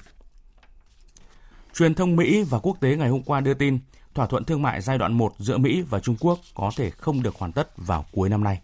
Truyền 1.75 1.95
thông 1.95 2.17
Mỹ 2.17 2.43
và 2.43 2.59
quốc 2.59 2.76
tế 2.81 2.97
ngày 2.97 3.09
hôm 3.09 3.23
qua 3.23 3.41
đưa 3.41 3.55
tin, 3.55 3.79
thỏa 4.15 4.26
thuận 4.26 4.45
thương 4.45 4.62
mại 4.62 4.81
giai 4.81 4.99
đoạn 4.99 5.12
1 5.12 5.33
giữa 5.38 5.59
Mỹ 5.59 5.83
và 5.91 6.00
Trung 6.00 6.17
Quốc 6.21 6.38
có 6.55 6.71
thể 6.76 6.91
không 6.91 7.23
được 7.23 7.35
hoàn 7.37 7.53
tất 7.53 7.69
vào 7.76 8.05
cuối 8.12 8.29
năm 8.29 8.45
nay. 8.45 8.61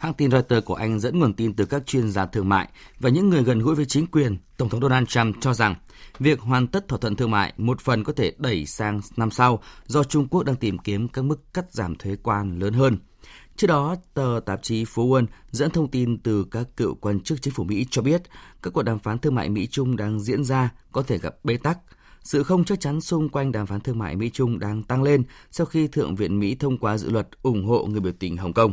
Hãng 0.00 0.14
tin 0.14 0.30
Reuters 0.30 0.66
của 0.66 0.74
Anh 0.74 1.00
dẫn 1.00 1.18
nguồn 1.18 1.34
tin 1.34 1.54
từ 1.54 1.64
các 1.64 1.86
chuyên 1.86 2.10
gia 2.10 2.26
thương 2.26 2.48
mại 2.48 2.68
và 2.98 3.10
những 3.10 3.28
người 3.28 3.42
gần 3.42 3.58
gũi 3.58 3.74
với 3.74 3.84
chính 3.84 4.06
quyền, 4.06 4.38
Tổng 4.56 4.68
thống 4.68 4.80
Donald 4.80 5.08
Trump 5.08 5.36
cho 5.40 5.54
rằng 5.54 5.74
việc 6.18 6.40
hoàn 6.40 6.66
tất 6.66 6.88
thỏa 6.88 6.98
thuận 6.98 7.16
thương 7.16 7.30
mại 7.30 7.52
một 7.56 7.80
phần 7.80 8.04
có 8.04 8.12
thể 8.12 8.32
đẩy 8.38 8.66
sang 8.66 9.00
năm 9.16 9.30
sau 9.30 9.62
do 9.86 10.04
Trung 10.04 10.28
Quốc 10.28 10.42
đang 10.42 10.56
tìm 10.56 10.78
kiếm 10.78 11.08
các 11.08 11.22
mức 11.22 11.54
cắt 11.54 11.72
giảm 11.72 11.94
thuế 11.94 12.16
quan 12.22 12.58
lớn 12.58 12.74
hơn. 12.74 12.98
Trước 13.56 13.66
đó, 13.66 13.96
tờ 14.14 14.40
tạp 14.46 14.62
chí 14.62 14.84
Phố 14.84 15.08
Wall 15.08 15.26
dẫn 15.50 15.70
thông 15.70 15.90
tin 15.90 16.18
từ 16.18 16.44
các 16.50 16.66
cựu 16.76 16.94
quan 16.94 17.20
chức 17.20 17.42
chính 17.42 17.54
phủ 17.54 17.64
Mỹ 17.64 17.86
cho 17.90 18.02
biết 18.02 18.22
các 18.62 18.72
cuộc 18.72 18.82
đàm 18.82 18.98
phán 18.98 19.18
thương 19.18 19.34
mại 19.34 19.48
Mỹ-Trung 19.48 19.96
đang 19.96 20.20
diễn 20.20 20.44
ra 20.44 20.72
có 20.92 21.02
thể 21.02 21.18
gặp 21.18 21.34
bế 21.44 21.56
tắc. 21.56 21.78
Sự 22.22 22.42
không 22.42 22.64
chắc 22.64 22.80
chắn 22.80 23.00
xung 23.00 23.28
quanh 23.28 23.52
đàm 23.52 23.66
phán 23.66 23.80
thương 23.80 23.98
mại 23.98 24.16
Mỹ-Trung 24.16 24.58
đang 24.58 24.82
tăng 24.82 25.02
lên 25.02 25.22
sau 25.50 25.66
khi 25.66 25.86
Thượng 25.88 26.14
viện 26.14 26.40
Mỹ 26.40 26.54
thông 26.54 26.78
qua 26.78 26.98
dự 26.98 27.10
luật 27.10 27.28
ủng 27.42 27.64
hộ 27.64 27.86
người 27.86 28.00
biểu 28.00 28.12
tình 28.18 28.36
Hồng 28.36 28.52
Kông. 28.52 28.72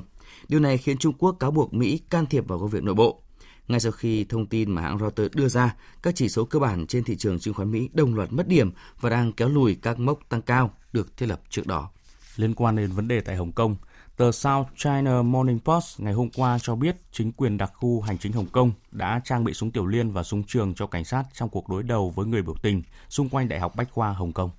Điều 0.50 0.60
này 0.60 0.78
khiến 0.78 0.98
Trung 0.98 1.14
Quốc 1.18 1.36
cáo 1.40 1.52
buộc 1.52 1.74
Mỹ 1.74 1.98
can 2.10 2.26
thiệp 2.26 2.48
vào 2.48 2.60
công 2.60 2.70
việc 2.70 2.84
nội 2.84 2.96
bộ. 2.96 3.22
Ngay 3.68 3.80
sau 3.80 3.92
khi 3.92 4.24
thông 4.24 4.46
tin 4.46 4.72
mà 4.72 4.82
hãng 4.82 5.00
Reuters 5.00 5.36
đưa 5.36 5.48
ra, 5.48 5.76
các 6.04 6.16
chỉ 6.16 6.30
số 6.30 6.46
cơ 6.46 6.60
bản 6.60 6.88
trên 6.88 7.04
thị 7.04 7.16
trường 7.16 7.40
chứng 7.40 7.54
khoán 7.54 7.72
Mỹ 7.72 7.90
đồng 7.94 8.16
loạt 8.16 8.34
mất 8.34 8.48
điểm 8.48 8.72
và 9.02 9.10
đang 9.10 9.32
kéo 9.32 9.50
lùi 9.50 9.76
các 9.76 10.00
mốc 10.00 10.20
tăng 10.30 10.42
cao 10.42 10.74
được 10.94 11.18
thiết 11.18 11.26
lập 11.26 11.42
trước 11.50 11.68
đó. 11.68 11.90
Liên 12.36 12.54
quan 12.54 12.76
đến 12.76 12.92
vấn 12.92 13.08
đề 13.08 13.22
tại 13.22 13.36
Hồng 13.36 13.52
Kông, 13.52 13.76
tờ 14.18 14.32
South 14.32 14.68
China 14.76 15.22
Morning 15.22 15.60
Post 15.60 16.00
ngày 16.00 16.14
hôm 16.14 16.30
qua 16.36 16.58
cho 16.62 16.76
biết 16.76 16.96
chính 17.12 17.32
quyền 17.32 17.58
đặc 17.58 17.72
khu 17.76 18.02
hành 18.02 18.18
chính 18.18 18.32
Hồng 18.32 18.46
Kông 18.52 18.72
đã 18.92 19.22
trang 19.24 19.44
bị 19.44 19.54
súng 19.54 19.72
tiểu 19.72 19.86
liên 19.86 20.12
và 20.12 20.24
súng 20.24 20.44
trường 20.44 20.74
cho 20.74 20.88
cảnh 20.88 21.06
sát 21.06 21.24
trong 21.34 21.50
cuộc 21.50 21.70
đối 21.70 21.84
đầu 21.84 22.10
với 22.10 22.26
người 22.26 22.42
biểu 22.42 22.56
tình 22.62 22.84
xung 23.10 23.30
quanh 23.30 23.50
Đại 23.50 23.60
học 23.60 23.76
Bách 23.76 23.92
khoa 23.92 24.14
Hồng 24.14 24.34
Kông. 24.34 24.50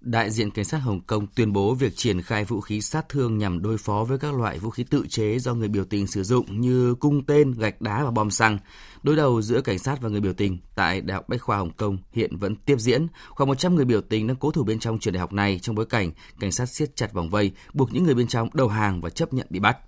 Đại 0.00 0.30
diện 0.30 0.50
cảnh 0.50 0.64
sát 0.64 0.78
Hồng 0.78 1.00
Kông 1.00 1.26
tuyên 1.26 1.52
bố 1.52 1.74
việc 1.74 1.96
triển 1.96 2.22
khai 2.22 2.44
vũ 2.44 2.60
khí 2.60 2.80
sát 2.80 3.08
thương 3.08 3.38
nhằm 3.38 3.62
đối 3.62 3.78
phó 3.78 4.04
với 4.04 4.18
các 4.18 4.34
loại 4.34 4.58
vũ 4.58 4.70
khí 4.70 4.84
tự 4.84 5.06
chế 5.08 5.38
do 5.38 5.54
người 5.54 5.68
biểu 5.68 5.84
tình 5.84 6.06
sử 6.06 6.22
dụng 6.22 6.60
như 6.60 6.94
cung 6.94 7.26
tên, 7.26 7.52
gạch 7.52 7.80
đá 7.80 8.04
và 8.04 8.10
bom 8.10 8.30
xăng. 8.30 8.58
Đối 9.02 9.16
đầu 9.16 9.42
giữa 9.42 9.60
cảnh 9.60 9.78
sát 9.78 10.00
và 10.00 10.08
người 10.08 10.20
biểu 10.20 10.32
tình 10.32 10.58
tại 10.74 11.00
Đại 11.00 11.14
học 11.14 11.28
Bách 11.28 11.42
khoa 11.42 11.56
Hồng 11.56 11.70
Kông 11.70 11.98
hiện 12.12 12.36
vẫn 12.36 12.56
tiếp 12.56 12.76
diễn. 12.78 13.06
Khoảng 13.28 13.48
100 13.48 13.74
người 13.74 13.84
biểu 13.84 14.00
tình 14.00 14.26
đang 14.26 14.36
cố 14.36 14.50
thủ 14.50 14.64
bên 14.64 14.78
trong 14.78 14.98
trường 14.98 15.14
đại 15.14 15.20
học 15.20 15.32
này 15.32 15.58
trong 15.58 15.74
bối 15.74 15.86
cảnh 15.86 16.10
cảnh 16.40 16.52
sát 16.52 16.66
siết 16.66 16.96
chặt 16.96 17.12
vòng 17.12 17.30
vây, 17.30 17.52
buộc 17.72 17.92
những 17.92 18.04
người 18.04 18.14
bên 18.14 18.26
trong 18.26 18.48
đầu 18.52 18.68
hàng 18.68 19.00
và 19.00 19.10
chấp 19.10 19.32
nhận 19.32 19.46
bị 19.50 19.60
bắt. 19.60 19.78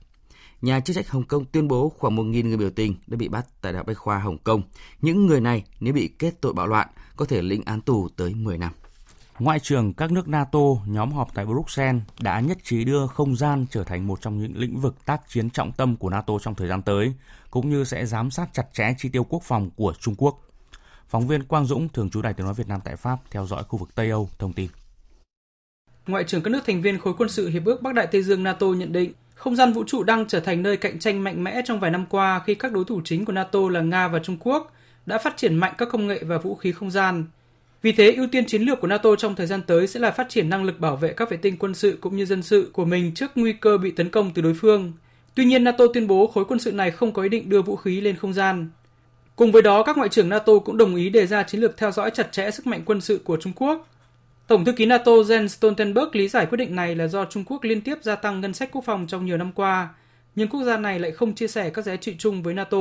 Nhà 0.63 0.81
chức 0.81 0.97
trách 0.97 1.11
Hồng 1.11 1.25
Kông 1.25 1.45
tuyên 1.45 1.69
bố 1.69 1.89
khoảng 1.89 2.17
1.000 2.17 2.49
người 2.49 2.57
biểu 2.57 2.71
tình 2.71 2.95
đã 3.07 3.17
bị 3.17 3.29
bắt 3.29 3.47
tại 3.61 3.73
Đại 3.73 3.79
học 3.79 3.87
Bách 3.87 3.99
khoa 3.99 4.19
Hồng 4.19 4.39
Kông. 4.39 4.63
Những 5.01 5.27
người 5.27 5.41
này 5.41 5.65
nếu 5.81 5.95
bị 5.95 6.09
kết 6.19 6.41
tội 6.41 6.53
bạo 6.53 6.67
loạn 6.67 6.89
có 7.17 7.25
thể 7.25 7.43
lĩnh 7.43 7.63
án 7.65 7.81
tù 7.81 8.09
tới 8.17 8.35
10 8.35 8.59
năm. 8.59 8.73
Ngoại 9.39 9.61
trưởng 9.61 9.93
các 9.93 10.13
nước 10.13 10.29
NATO 10.29 10.59
nhóm 10.87 11.13
họp 11.13 11.35
tại 11.35 11.47
Bruxelles 11.47 12.03
đã 12.21 12.41
nhất 12.41 12.59
trí 12.65 12.85
đưa 12.85 13.07
không 13.07 13.37
gian 13.37 13.67
trở 13.71 13.85
thành 13.85 14.07
một 14.07 14.21
trong 14.21 14.43
những 14.43 14.53
lĩnh 14.57 14.81
vực 14.81 14.95
tác 15.07 15.21
chiến 15.29 15.51
trọng 15.51 15.73
tâm 15.73 15.97
của 15.97 16.11
NATO 16.11 16.39
trong 16.43 16.55
thời 16.55 16.69
gian 16.69 16.83
tới, 16.83 17.13
cũng 17.51 17.71
như 17.71 17.85
sẽ 17.85 18.07
giám 18.07 18.31
sát 18.31 18.49
chặt 18.53 18.67
chẽ 18.73 18.95
chi 18.99 19.09
tiêu 19.09 19.25
quốc 19.25 19.43
phòng 19.43 19.71
của 19.77 19.95
Trung 20.01 20.15
Quốc. 20.19 20.41
Phóng 21.09 21.29
viên 21.29 21.43
Quang 21.43 21.67
Dũng, 21.67 21.89
thường 21.89 22.11
trú 22.11 22.23
Đài 22.23 22.35
tiếng 22.35 22.47
nói 22.47 22.55
Việt 22.55 22.69
Nam 22.69 22.81
tại 22.85 22.97
Pháp, 22.97 23.19
theo 23.31 23.47
dõi 23.47 23.63
khu 23.69 23.79
vực 23.79 23.95
Tây 23.95 24.11
Âu, 24.11 24.29
thông 24.39 24.53
tin. 24.53 24.69
Ngoại 26.07 26.25
trưởng 26.25 26.43
các 26.43 26.51
nước 26.51 26.61
thành 26.67 26.83
viên 26.83 26.99
khối 26.99 27.15
quân 27.19 27.29
sự 27.29 27.49
Hiệp 27.49 27.65
ước 27.65 27.83
Bắc 27.83 27.95
Đại 27.95 28.07
Tây 28.07 28.23
Dương 28.23 28.43
NATO 28.43 28.67
nhận 28.67 28.93
định, 28.93 29.13
không 29.35 29.57
gian 29.57 29.73
vũ 29.73 29.85
trụ 29.87 30.03
đang 30.03 30.27
trở 30.29 30.41
thành 30.41 30.63
nơi 30.63 30.77
cạnh 30.77 30.99
tranh 30.99 31.25
mạnh 31.25 31.45
mẽ 31.45 31.63
trong 31.65 31.81
vài 31.81 31.91
năm 31.91 32.07
qua 32.11 32.43
khi 32.47 32.55
các 32.55 32.73
đối 32.73 32.85
thủ 32.85 33.01
chính 33.05 33.25
của 33.25 33.33
NATO 33.33 33.59
là 33.71 33.81
Nga 33.81 34.09
và 34.09 34.19
Trung 34.19 34.37
Quốc 34.41 34.73
đã 35.07 35.19
phát 35.19 35.37
triển 35.37 35.57
mạnh 35.57 35.75
các 35.79 35.89
công 35.93 36.07
nghệ 36.07 36.25
và 36.25 36.39
vũ 36.39 36.55
khí 36.55 36.73
không 36.73 36.91
gian– 36.91 37.25
vì 37.83 37.93
thế, 37.93 38.13
ưu 38.13 38.27
tiên 38.27 38.47
chiến 38.47 38.63
lược 38.63 38.81
của 38.81 38.87
NATO 38.87 39.17
trong 39.17 39.35
thời 39.35 39.47
gian 39.47 39.63
tới 39.63 39.87
sẽ 39.87 40.01
là 40.01 40.11
phát 40.11 40.29
triển 40.29 40.49
năng 40.49 40.65
lực 40.65 40.81
bảo 40.81 40.97
vệ 40.97 41.13
các 41.13 41.31
vệ 41.31 41.37
tinh 41.37 41.57
quân 41.59 41.75
sự 41.75 41.99
cũng 42.01 42.17
như 42.17 42.25
dân 42.25 42.43
sự 42.43 42.71
của 42.73 42.85
mình 42.85 43.15
trước 43.15 43.31
nguy 43.35 43.53
cơ 43.53 43.79
bị 43.79 43.91
tấn 43.91 44.11
công 44.11 44.31
từ 44.35 44.43
đối 44.43 44.55
phương. 44.55 44.93
Tuy 45.35 45.45
nhiên, 45.45 45.65
NATO 45.65 45.85
tuyên 45.95 46.07
bố 46.07 46.27
khối 46.27 46.45
quân 46.45 46.59
sự 46.59 46.73
này 46.73 46.91
không 46.91 47.13
có 47.13 47.23
ý 47.23 47.29
định 47.29 47.49
đưa 47.49 47.63
vũ 47.63 47.77
khí 47.77 48.01
lên 48.01 48.17
không 48.17 48.33
gian. 48.33 48.71
Cùng 49.37 49.53
với 49.53 49.63
đó, 49.63 49.83
các 49.83 49.97
ngoại 49.97 50.09
trưởng 50.09 50.29
NATO 50.29 50.59
cũng 50.65 50.77
đồng 50.77 50.97
ý 50.97 51.11
đề 51.11 51.27
ra 51.27 51.43
chiến 51.43 51.61
lược 51.61 51.77
theo 51.77 51.93
dõi 51.93 52.11
chặt 52.11 52.33
chẽ 52.33 52.51
sức 52.51 52.67
mạnh 52.67 52.83
quân 52.87 53.01
sự 53.01 53.21
của 53.25 53.37
Trung 53.37 53.53
Quốc. 53.57 53.89
Tổng 54.47 54.65
thư 54.65 54.73
ký 54.73 54.87
NATO 54.87 55.13
Jens 55.13 55.47
Stoltenberg 55.47 56.09
lý 56.13 56.29
giải 56.29 56.47
quyết 56.47 56.57
định 56.57 56.77
này 56.77 56.95
là 56.95 57.07
do 57.07 57.25
Trung 57.25 57.45
Quốc 57.45 57.65
liên 57.65 57.81
tiếp 57.81 57.99
gia 58.03 58.15
tăng 58.15 58.41
ngân 58.41 58.55
sách 58.55 58.69
quốc 58.73 58.85
phòng 58.85 59.07
trong 59.09 59.27
nhiều 59.27 59.37
năm 59.37 59.53
qua, 59.53 59.89
nhưng 60.35 60.49
quốc 60.49 60.63
gia 60.63 60.77
này 60.77 60.99
lại 60.99 61.13
không 61.13 61.35
chia 61.35 61.49
sẻ 61.49 61.71
các 61.71 61.85
giá 61.85 61.97
trị 61.97 62.15
chung 62.19 62.43
với 62.43 62.55
NATO. 62.55 62.79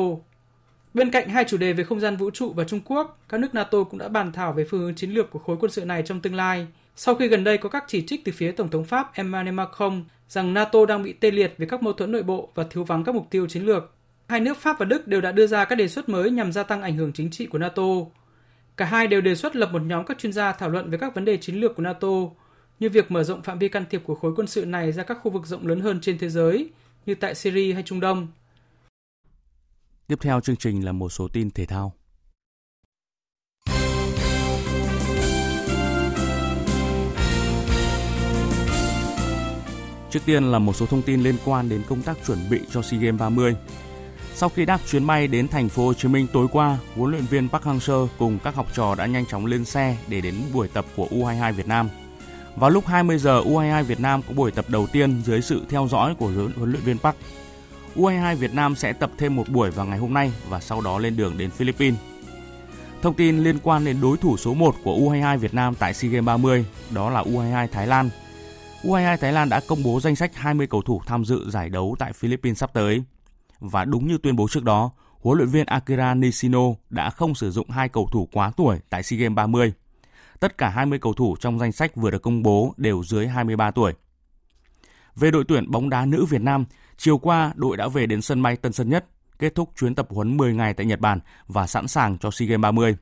Bên 0.94 1.12
cạnh 1.12 1.30
hai 1.30 1.44
chủ 1.48 1.58
đề 1.58 1.74
về 1.74 1.84
không 1.84 2.00
gian 2.00 2.18
vũ 2.18 2.30
trụ 2.32 2.54
và 2.54 2.64
Trung 2.64 2.82
Quốc, 2.86 3.20
các 3.30 3.40
nước 3.40 3.54
NATO 3.54 3.84
cũng 3.84 4.00
đã 4.00 4.08
bàn 4.08 4.32
thảo 4.32 4.54
về 4.54 4.64
phương 4.70 4.82
hướng 4.82 4.96
chiến 4.96 5.12
lược 5.12 5.32
của 5.32 5.40
khối 5.40 5.58
quân 5.60 5.72
sự 5.72 5.86
này 5.86 6.04
trong 6.06 6.22
tương 6.22 6.36
lai, 6.36 6.68
sau 6.96 7.16
khi 7.16 7.28
gần 7.28 7.44
đây 7.44 7.58
có 7.58 7.70
các 7.70 7.84
chỉ 7.88 8.06
trích 8.06 8.26
từ 8.26 8.32
phía 8.32 8.52
Tổng 8.52 8.70
thống 8.70 8.86
Pháp 8.86 9.14
Emmanuel 9.14 9.56
Macron 9.56 10.04
rằng 10.30 10.54
NATO 10.54 10.86
đang 10.86 11.04
bị 11.04 11.14
tê 11.14 11.32
liệt 11.32 11.54
vì 11.58 11.66
các 11.66 11.84
mâu 11.84 11.94
thuẫn 11.94 12.12
nội 12.12 12.24
bộ 12.24 12.50
và 12.56 12.64
thiếu 12.70 12.84
vắng 12.84 13.04
các 13.04 13.16
mục 13.16 13.28
tiêu 13.30 13.48
chiến 13.48 13.64
lược. 13.64 13.94
Hai 14.28 14.40
nước 14.40 14.58
Pháp 14.58 14.80
và 14.80 14.86
Đức 14.86 15.08
đều 15.08 15.22
đã 15.22 15.32
đưa 15.32 15.48
ra 15.48 15.66
các 15.66 15.76
đề 15.76 15.88
xuất 15.88 16.10
mới 16.10 16.32
nhằm 16.32 16.52
gia 16.52 16.64
tăng 16.64 16.82
ảnh 16.82 16.98
hưởng 16.98 17.14
chính 17.14 17.30
trị 17.30 17.46
của 17.46 17.58
NATO. 17.58 17.84
Cả 18.78 18.86
hai 18.86 19.08
đều 19.08 19.22
đề 19.22 19.36
xuất 19.36 19.56
lập 19.56 19.70
một 19.74 19.82
nhóm 19.82 20.06
các 20.06 20.20
chuyên 20.20 20.34
gia 20.34 20.52
thảo 20.52 20.70
luận 20.70 20.90
về 20.90 20.98
các 20.98 21.16
vấn 21.16 21.26
đề 21.26 21.38
chiến 21.38 21.56
lược 21.56 21.76
của 21.76 21.84
NATO, 21.84 22.08
như 22.80 22.90
việc 22.90 23.12
mở 23.12 23.24
rộng 23.24 23.42
phạm 23.42 23.60
vi 23.60 23.68
can 23.68 23.86
thiệp 23.90 24.02
của 24.06 24.16
khối 24.16 24.34
quân 24.36 24.48
sự 24.48 24.66
này 24.66 24.92
ra 24.92 25.04
các 25.04 25.18
khu 25.22 25.32
vực 25.32 25.46
rộng 25.46 25.68
lớn 25.68 25.80
hơn 25.80 26.02
trên 26.02 26.18
thế 26.18 26.30
giới, 26.30 26.70
như 27.06 27.16
tại 27.16 27.36
Syria 27.36 27.74
hay 27.74 27.84
Trung 27.84 28.00
Đông. 28.00 28.28
Tiếp 30.12 30.20
theo 30.22 30.42
chương 30.42 30.56
trình 30.56 30.86
là 30.86 30.92
một 30.92 31.10
số 31.10 31.28
tin 31.28 31.52
thể 31.52 31.66
thao. 31.66 31.94
Trước 40.10 40.20
tiên 40.26 40.44
là 40.44 40.60
một 40.60 40.76
số 40.76 40.86
thông 40.86 41.02
tin 41.02 41.24
liên 41.24 41.36
quan 41.46 41.70
đến 41.70 41.82
công 41.90 42.02
tác 42.02 42.18
chuẩn 42.28 42.40
bị 42.50 42.60
cho 42.72 42.82
SEA 42.82 43.00
Games 43.00 43.20
30. 43.20 43.56
Sau 44.34 44.50
khi 44.50 44.66
đáp 44.66 44.80
chuyến 44.88 45.08
bay 45.08 45.28
đến 45.28 45.48
thành 45.48 45.70
phố 45.70 45.86
Hồ 45.86 45.94
Chí 45.94 46.08
Minh 46.08 46.28
tối 46.34 46.48
qua, 46.52 46.78
huấn 46.96 47.12
luyện 47.12 47.26
viên 47.26 47.50
Park 47.50 47.64
Hang-seo 47.64 48.08
cùng 48.18 48.40
các 48.44 48.56
học 48.56 48.68
trò 48.74 48.96
đã 48.96 49.06
nhanh 49.06 49.26
chóng 49.26 49.46
lên 49.46 49.66
xe 49.66 49.98
để 50.08 50.22
đến 50.22 50.36
buổi 50.54 50.68
tập 50.68 50.86
của 50.96 51.08
U22 51.12 51.54
Việt 51.54 51.68
Nam. 51.68 51.90
Vào 52.56 52.70
lúc 52.70 52.86
20 52.88 53.18
giờ, 53.18 53.42
U22 53.42 53.84
Việt 53.84 54.00
Nam 54.00 54.22
có 54.28 54.34
buổi 54.34 54.52
tập 54.52 54.66
đầu 54.68 54.88
tiên 54.88 55.22
dưới 55.26 55.42
sự 55.42 55.62
theo 55.70 55.88
dõi 55.88 56.16
của 56.16 56.32
huấn 56.56 56.72
luyện 56.72 56.84
viên 56.84 56.98
Park. 56.98 57.16
U22 57.96 58.36
Việt 58.36 58.54
Nam 58.54 58.76
sẽ 58.76 58.94
tập 58.94 59.12
thêm 59.18 59.36
một 59.36 59.50
buổi 59.50 59.72
vào 59.72 59.86
ngày 59.86 59.98
hôm 59.98 60.14
nay 60.14 60.32
và 60.50 60.60
sau 60.60 60.82
đó 60.82 61.00
lên 61.00 61.18
đường 61.18 61.38
đến 61.38 61.50
Philippines. 61.50 62.00
Thông 63.02 63.14
tin 63.14 63.40
liên 63.40 63.58
quan 63.64 63.86
đến 63.86 64.02
đối 64.02 64.18
thủ 64.18 64.38
số 64.38 64.54
1 64.54 64.76
của 64.84 64.96
U22 64.96 65.38
Việt 65.38 65.54
Nam 65.54 65.76
tại 65.76 65.94
SEA 65.94 66.12
Games 66.12 66.26
30 66.26 66.66
đó 66.90 67.10
là 67.10 67.22
U22 67.24 67.68
Thái 67.68 67.88
Lan. 67.88 68.10
U22 68.84 69.18
Thái 69.18 69.34
Lan 69.34 69.50
đã 69.50 69.62
công 69.68 69.84
bố 69.84 70.00
danh 70.00 70.16
sách 70.16 70.36
20 70.36 70.68
cầu 70.68 70.82
thủ 70.82 71.02
tham 71.06 71.26
dự 71.26 71.50
giải 71.50 71.70
đấu 71.70 71.96
tại 72.00 72.14
Philippines 72.14 72.58
sắp 72.58 72.74
tới. 72.74 73.04
Và 73.60 73.86
đúng 73.86 74.08
như 74.08 74.18
tuyên 74.18 74.36
bố 74.36 74.48
trước 74.48 74.64
đó, 74.64 74.92
huấn 75.20 75.38
luyện 75.38 75.50
viên 75.50 75.66
Akira 75.66 76.14
Nishino 76.14 76.64
đã 76.90 77.10
không 77.10 77.36
sử 77.36 77.52
dụng 77.52 77.70
hai 77.70 77.90
cầu 77.90 78.10
thủ 78.12 78.30
quá 78.32 78.52
tuổi 78.58 78.80
tại 78.90 79.04
SEA 79.04 79.20
Games 79.20 79.36
30. 79.36 79.74
Tất 80.40 80.58
cả 80.58 80.70
20 80.70 81.00
cầu 81.00 81.14
thủ 81.14 81.36
trong 81.40 81.60
danh 81.60 81.72
sách 81.72 81.96
vừa 81.96 82.12
được 82.12 82.22
công 82.22 82.44
bố 82.44 82.74
đều 82.78 83.04
dưới 83.04 83.28
23 83.28 83.72
tuổi. 83.72 83.94
Về 85.16 85.32
đội 85.32 85.44
tuyển 85.48 85.72
bóng 85.72 85.90
đá 85.90 86.06
nữ 86.06 86.26
Việt 86.26 86.42
Nam, 86.42 86.66
chiều 87.02 87.18
qua 87.18 87.54
đội 87.56 87.78
đã 87.78 87.88
về 87.88 88.06
đến 88.06 88.22
sân 88.22 88.42
bay 88.42 88.56
Tân 88.56 88.74
Sơn 88.74 88.90
Nhất, 88.90 89.06
kết 89.40 89.56
thúc 89.56 89.72
chuyến 89.78 89.96
tập 89.96 90.08
huấn 90.10 90.38
10 90.38 90.54
ngày 90.54 90.74
tại 90.74 90.86
Nhật 90.86 91.00
Bản 91.00 91.20
và 91.48 91.68
sẵn 91.68 91.88
sàng 91.88 92.18
cho 92.18 92.32
SEA 92.32 92.48
Games 92.48 92.62
30. 92.62 92.96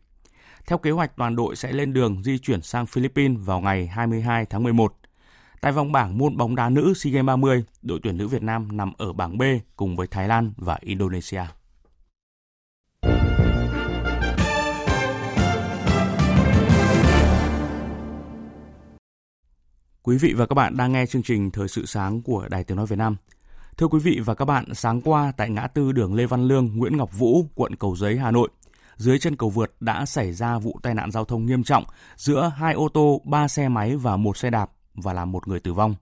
Theo 0.67 0.77
kế 0.77 0.91
hoạch, 0.91 1.15
toàn 1.17 1.35
đội 1.35 1.55
sẽ 1.55 1.71
lên 1.71 1.93
đường 1.93 2.23
di 2.23 2.38
chuyển 2.38 2.62
sang 2.62 2.85
Philippines 2.85 3.38
vào 3.45 3.59
ngày 3.59 3.88
22 3.88 4.45
tháng 4.45 4.63
11. 4.63 4.95
Tại 5.62 5.71
vòng 5.71 5.91
bảng 5.91 6.17
môn 6.17 6.38
bóng 6.38 6.55
đá 6.55 6.69
nữ 6.69 6.93
SEA 6.93 7.13
Games 7.13 7.27
30, 7.27 7.63
đội 7.81 7.99
tuyển 8.03 8.17
nữ 8.17 8.27
Việt 8.27 8.43
Nam 8.43 8.77
nằm 8.77 8.93
ở 8.97 9.13
bảng 9.13 9.38
B 9.38 9.43
cùng 9.75 9.95
với 9.95 10.07
Thái 10.07 10.27
Lan 10.27 10.53
và 10.57 10.77
Indonesia. 10.81 11.43
Quý 20.03 20.17
vị 20.17 20.33
và 20.33 20.45
các 20.45 20.53
bạn 20.53 20.77
đang 20.77 20.91
nghe 20.91 21.05
chương 21.05 21.23
trình 21.23 21.51
Thời 21.51 21.67
sự 21.67 21.85
sáng 21.85 22.21
của 22.21 22.47
Đài 22.49 22.63
Tiếng 22.63 22.77
Nói 22.77 22.85
Việt 22.85 22.97
Nam. 22.97 23.15
Thưa 23.80 23.88
quý 23.88 24.00
vị 24.00 24.20
và 24.26 24.36
các 24.36 24.46
bạn, 24.46 24.74
sáng 24.74 25.02
qua 25.02 25.32
tại 25.38 25.50
ngã 25.50 25.68
tư 25.68 25.92
đường 25.92 26.15
Lê 26.15 26.26
Văn 26.26 26.48
Lương, 26.48 26.78
Nguyễn 26.78 26.98
Ngọc 26.98 27.18
Vũ, 27.18 27.46
quận 27.56 27.76
Cầu 27.76 27.96
Giấy, 27.96 28.18
Hà 28.18 28.32
Nội, 28.32 28.50
dưới 28.98 29.20
chân 29.20 29.36
cầu 29.36 29.50
vượt 29.50 29.76
đã 29.80 30.06
xảy 30.06 30.34
ra 30.34 30.58
vụ 30.58 30.80
tai 30.84 30.94
nạn 30.94 31.12
giao 31.12 31.26
thông 31.26 31.46
nghiêm 31.46 31.63
trọng 31.63 31.84
giữa 32.15 32.52
hai 32.58 32.74
ô 32.74 32.89
tô, 32.89 33.22
ba 33.26 33.48
xe 33.48 33.70
máy 33.70 33.96
và 33.96 34.18
một 34.18 34.38
xe 34.38 34.50
đạp 34.50 34.72
và 34.94 35.13
làm 35.13 35.32
một 35.32 35.48
người 35.48 35.60
tử 35.60 35.74
vong. 35.74 35.96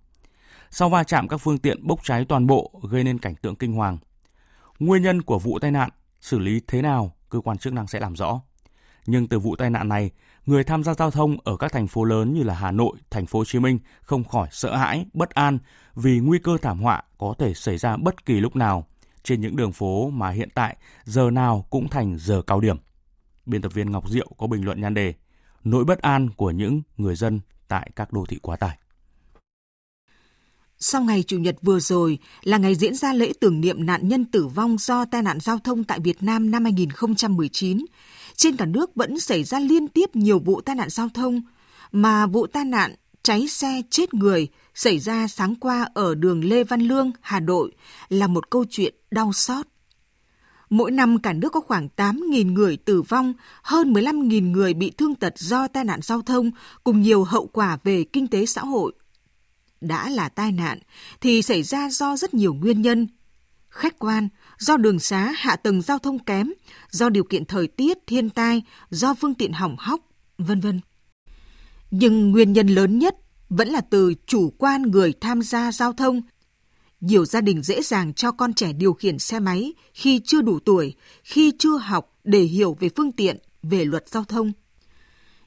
Sau 0.72 0.90
va 0.90 1.04
chạm 1.04 1.28
các 1.28 1.38
phương 1.38 1.58
tiện 1.58 1.88
bốc 1.88 2.00
cháy 2.04 2.26
toàn 2.26 2.48
bộ 2.48 2.72
gây 2.90 3.04
nên 3.04 3.20
cảnh 3.20 3.36
tượng 3.36 3.56
kinh 3.56 3.74
hoàng. 3.74 3.98
Nguyên 4.80 5.04
nhân 5.04 5.22
của 5.22 5.40
vụ 5.40 5.60
tai 5.60 5.72
nạn, 5.72 5.90
xử 6.22 6.40
lý 6.40 6.62
thế 6.68 6.82
nào, 6.82 7.16
cơ 7.30 7.40
quan 7.40 7.58
chức 7.58 7.74
năng 7.74 7.88
sẽ 7.88 8.00
làm 8.00 8.16
rõ. 8.16 8.42
Nhưng 9.06 9.28
từ 9.28 9.40
vụ 9.40 9.56
tai 9.56 9.70
nạn 9.70 9.90
này, 9.90 10.12
người 10.48 10.64
tham 10.64 10.84
gia 10.84 10.94
giao 10.94 11.12
thông 11.12 11.38
ở 11.44 11.58
các 11.58 11.72
thành 11.72 11.88
phố 11.88 12.04
lớn 12.04 12.34
như 12.34 12.44
là 12.44 12.54
Hà 12.54 12.72
Nội, 12.72 12.98
thành 13.10 13.26
phố 13.26 13.40
Hồ 13.40 13.46
Chí 13.46 13.60
Minh 13.60 13.80
không 14.02 14.24
khỏi 14.24 14.48
sợ 14.52 14.76
hãi, 14.76 15.06
bất 15.14 15.30
an 15.30 15.60
vì 15.96 16.20
nguy 16.20 16.40
cơ 16.40 16.58
thảm 16.62 16.80
họa 16.80 17.04
có 17.18 17.34
thể 17.40 17.54
xảy 17.54 17.78
ra 17.78 17.98
bất 17.98 18.26
kỳ 18.26 18.34
lúc 18.40 18.56
nào 18.56 18.88
trên 19.24 19.42
những 19.42 19.56
đường 19.56 19.72
phố 19.72 20.10
mà 20.10 20.30
hiện 20.30 20.50
tại 20.54 20.78
giờ 21.04 21.30
nào 21.32 21.66
cũng 21.70 21.88
thành 21.90 22.18
giờ 22.20 22.42
cao 22.42 22.60
điểm. 22.60 22.78
Biên 23.46 23.62
tập 23.62 23.74
viên 23.74 23.92
Ngọc 23.92 24.10
Diệu 24.10 24.28
có 24.38 24.48
bình 24.48 24.66
luận 24.66 24.82
nhan 24.82 24.94
đề 24.94 25.14
Nỗi 25.64 25.86
bất 25.86 26.02
an 26.02 26.30
của 26.30 26.52
những 26.52 26.82
người 26.98 27.16
dân 27.16 27.40
tại 27.68 27.92
các 27.96 28.14
đô 28.14 28.26
thị 28.26 28.40
quá 28.42 28.56
tải. 28.56 28.78
Sau 30.80 31.02
ngày 31.02 31.24
Chủ 31.24 31.38
nhật 31.38 31.56
vừa 31.62 31.80
rồi 31.80 32.18
là 32.44 32.58
ngày 32.58 32.76
diễn 32.76 32.96
ra 32.96 33.14
lễ 33.14 33.34
tưởng 33.40 33.62
niệm 33.62 33.86
nạn 33.86 34.08
nhân 34.08 34.26
tử 34.26 34.48
vong 34.48 34.78
do 34.80 35.06
tai 35.06 35.22
nạn 35.22 35.40
giao 35.40 35.60
thông 35.60 35.84
tại 35.84 36.00
Việt 36.00 36.24
Nam 36.24 36.52
năm 36.52 36.64
2019, 36.64 37.86
trên 38.38 38.58
cả 38.58 38.66
nước 38.66 38.96
vẫn 38.96 39.20
xảy 39.20 39.44
ra 39.44 39.60
liên 39.60 39.88
tiếp 39.88 40.16
nhiều 40.16 40.40
vụ 40.40 40.62
tai 40.62 40.76
nạn 40.76 40.90
giao 40.90 41.10
thông, 41.14 41.42
mà 41.92 42.28
vụ 42.28 42.48
tai 42.48 42.66
nạn 42.66 42.96
cháy 43.24 43.48
xe 43.48 43.82
chết 43.90 44.14
người 44.14 44.48
xảy 44.76 45.00
ra 45.00 45.28
sáng 45.28 45.56
qua 45.56 45.90
ở 45.94 46.16
đường 46.16 46.44
Lê 46.44 46.64
Văn 46.64 46.82
Lương, 46.82 47.12
Hà 47.22 47.40
Nội 47.40 47.72
là 48.10 48.28
một 48.28 48.50
câu 48.50 48.66
chuyện 48.70 48.96
đau 49.12 49.34
xót. 49.34 49.68
Mỗi 50.70 50.92
năm 50.92 51.20
cả 51.20 51.34
nước 51.34 51.50
có 51.54 51.60
khoảng 51.60 51.88
8.000 51.96 52.54
người 52.54 52.78
tử 52.78 53.02
vong, 53.02 53.34
hơn 53.62 53.94
15.000 53.94 54.52
người 54.52 54.74
bị 54.74 54.92
thương 54.92 55.16
tật 55.16 55.34
do 55.38 55.68
tai 55.68 55.84
nạn 55.84 56.00
giao 56.02 56.22
thông 56.22 56.52
cùng 56.84 57.02
nhiều 57.02 57.24
hậu 57.24 57.48
quả 57.48 57.78
về 57.84 58.04
kinh 58.04 58.28
tế 58.28 58.46
xã 58.46 58.62
hội. 58.62 58.94
Đã 59.82 60.10
là 60.10 60.30
tai 60.30 60.52
nạn 60.52 60.80
thì 61.22 61.42
xảy 61.42 61.64
ra 61.64 61.90
do 61.90 62.18
rất 62.18 62.34
nhiều 62.34 62.54
nguyên 62.54 62.82
nhân. 62.82 63.08
Khách 63.70 64.00
quan, 64.00 64.30
do 64.60 64.78
đường 64.78 65.00
xá 65.00 65.34
hạ 65.38 65.56
tầng 65.56 65.82
giao 65.82 66.00
thông 66.00 66.20
kém, 66.20 66.54
do 66.92 67.10
điều 67.10 67.24
kiện 67.24 67.46
thời 67.46 67.68
tiết, 67.68 67.98
thiên 68.08 68.30
tai, 68.30 68.64
do 68.90 69.14
phương 69.14 69.34
tiện 69.34 69.54
hỏng 69.54 69.76
hóc, 69.80 70.02
vân 70.38 70.60
vân. 70.60 70.80
Nhưng 71.92 72.32
nguyên 72.32 72.54
nhân 72.54 72.68
lớn 72.68 73.00
nhất 73.00 73.16
vẫn 73.50 73.68
là 73.68 73.82
từ 73.82 74.14
chủ 74.26 74.54
quan 74.58 74.82
người 74.82 75.14
tham 75.22 75.42
gia 75.42 75.72
giao 75.72 75.94
thông. 75.94 76.22
Nhiều 77.02 77.26
gia 77.26 77.42
đình 77.42 77.62
dễ 77.62 77.82
dàng 77.82 78.14
cho 78.14 78.32
con 78.32 78.54
trẻ 78.54 78.74
điều 78.74 78.94
khiển 78.94 79.20
xe 79.20 79.40
máy 79.40 79.74
khi 79.94 80.22
chưa 80.26 80.42
đủ 80.42 80.60
tuổi, 80.60 80.96
khi 81.24 81.54
chưa 81.60 81.78
học 81.78 82.14
để 82.24 82.40
hiểu 82.40 82.78
về 82.80 82.90
phương 82.96 83.12
tiện, 83.12 83.38
về 83.64 83.86
luật 83.86 84.10
giao 84.10 84.24
thông. 84.24 84.52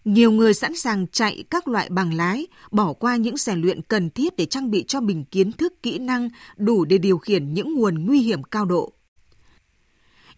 Nhiều 0.04 0.32
người 0.32 0.54
sẵn 0.54 0.76
sàng 0.76 1.06
chạy 1.06 1.44
các 1.50 1.68
loại 1.68 1.88
bằng 1.90 2.14
lái, 2.14 2.46
bỏ 2.70 2.92
qua 2.92 3.16
những 3.16 3.36
rèn 3.36 3.60
luyện 3.60 3.82
cần 3.82 4.10
thiết 4.10 4.36
để 4.36 4.46
trang 4.46 4.70
bị 4.70 4.84
cho 4.88 5.00
mình 5.00 5.24
kiến 5.24 5.52
thức, 5.52 5.82
kỹ 5.82 5.98
năng 5.98 6.28
đủ 6.56 6.84
để 6.84 6.98
điều 6.98 7.18
khiển 7.18 7.54
những 7.54 7.74
nguồn 7.74 8.06
nguy 8.06 8.20
hiểm 8.20 8.42
cao 8.42 8.64
độ. 8.64 8.92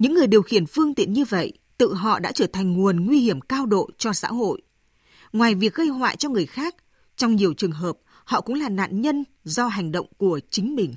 Những 0.02 0.14
người 0.14 0.26
điều 0.26 0.42
khiển 0.42 0.66
phương 0.66 0.94
tiện 0.94 1.12
như 1.12 1.24
vậy, 1.24 1.52
tự 1.78 1.94
họ 1.94 2.18
đã 2.18 2.32
trở 2.32 2.46
thành 2.52 2.72
nguồn 2.72 3.06
nguy 3.06 3.20
hiểm 3.20 3.40
cao 3.40 3.66
độ 3.66 3.90
cho 3.98 4.12
xã 4.12 4.28
hội. 4.28 4.62
Ngoài 5.32 5.54
việc 5.54 5.74
gây 5.74 5.88
họa 5.88 6.14
cho 6.14 6.28
người 6.28 6.46
khác, 6.46 6.76
trong 7.16 7.36
nhiều 7.36 7.54
trường 7.54 7.72
hợp, 7.72 7.96
họ 8.24 8.40
cũng 8.40 8.60
là 8.60 8.68
nạn 8.68 9.00
nhân 9.00 9.24
do 9.44 9.66
hành 9.66 9.92
động 9.92 10.06
của 10.16 10.40
chính 10.50 10.74
mình. 10.74 10.94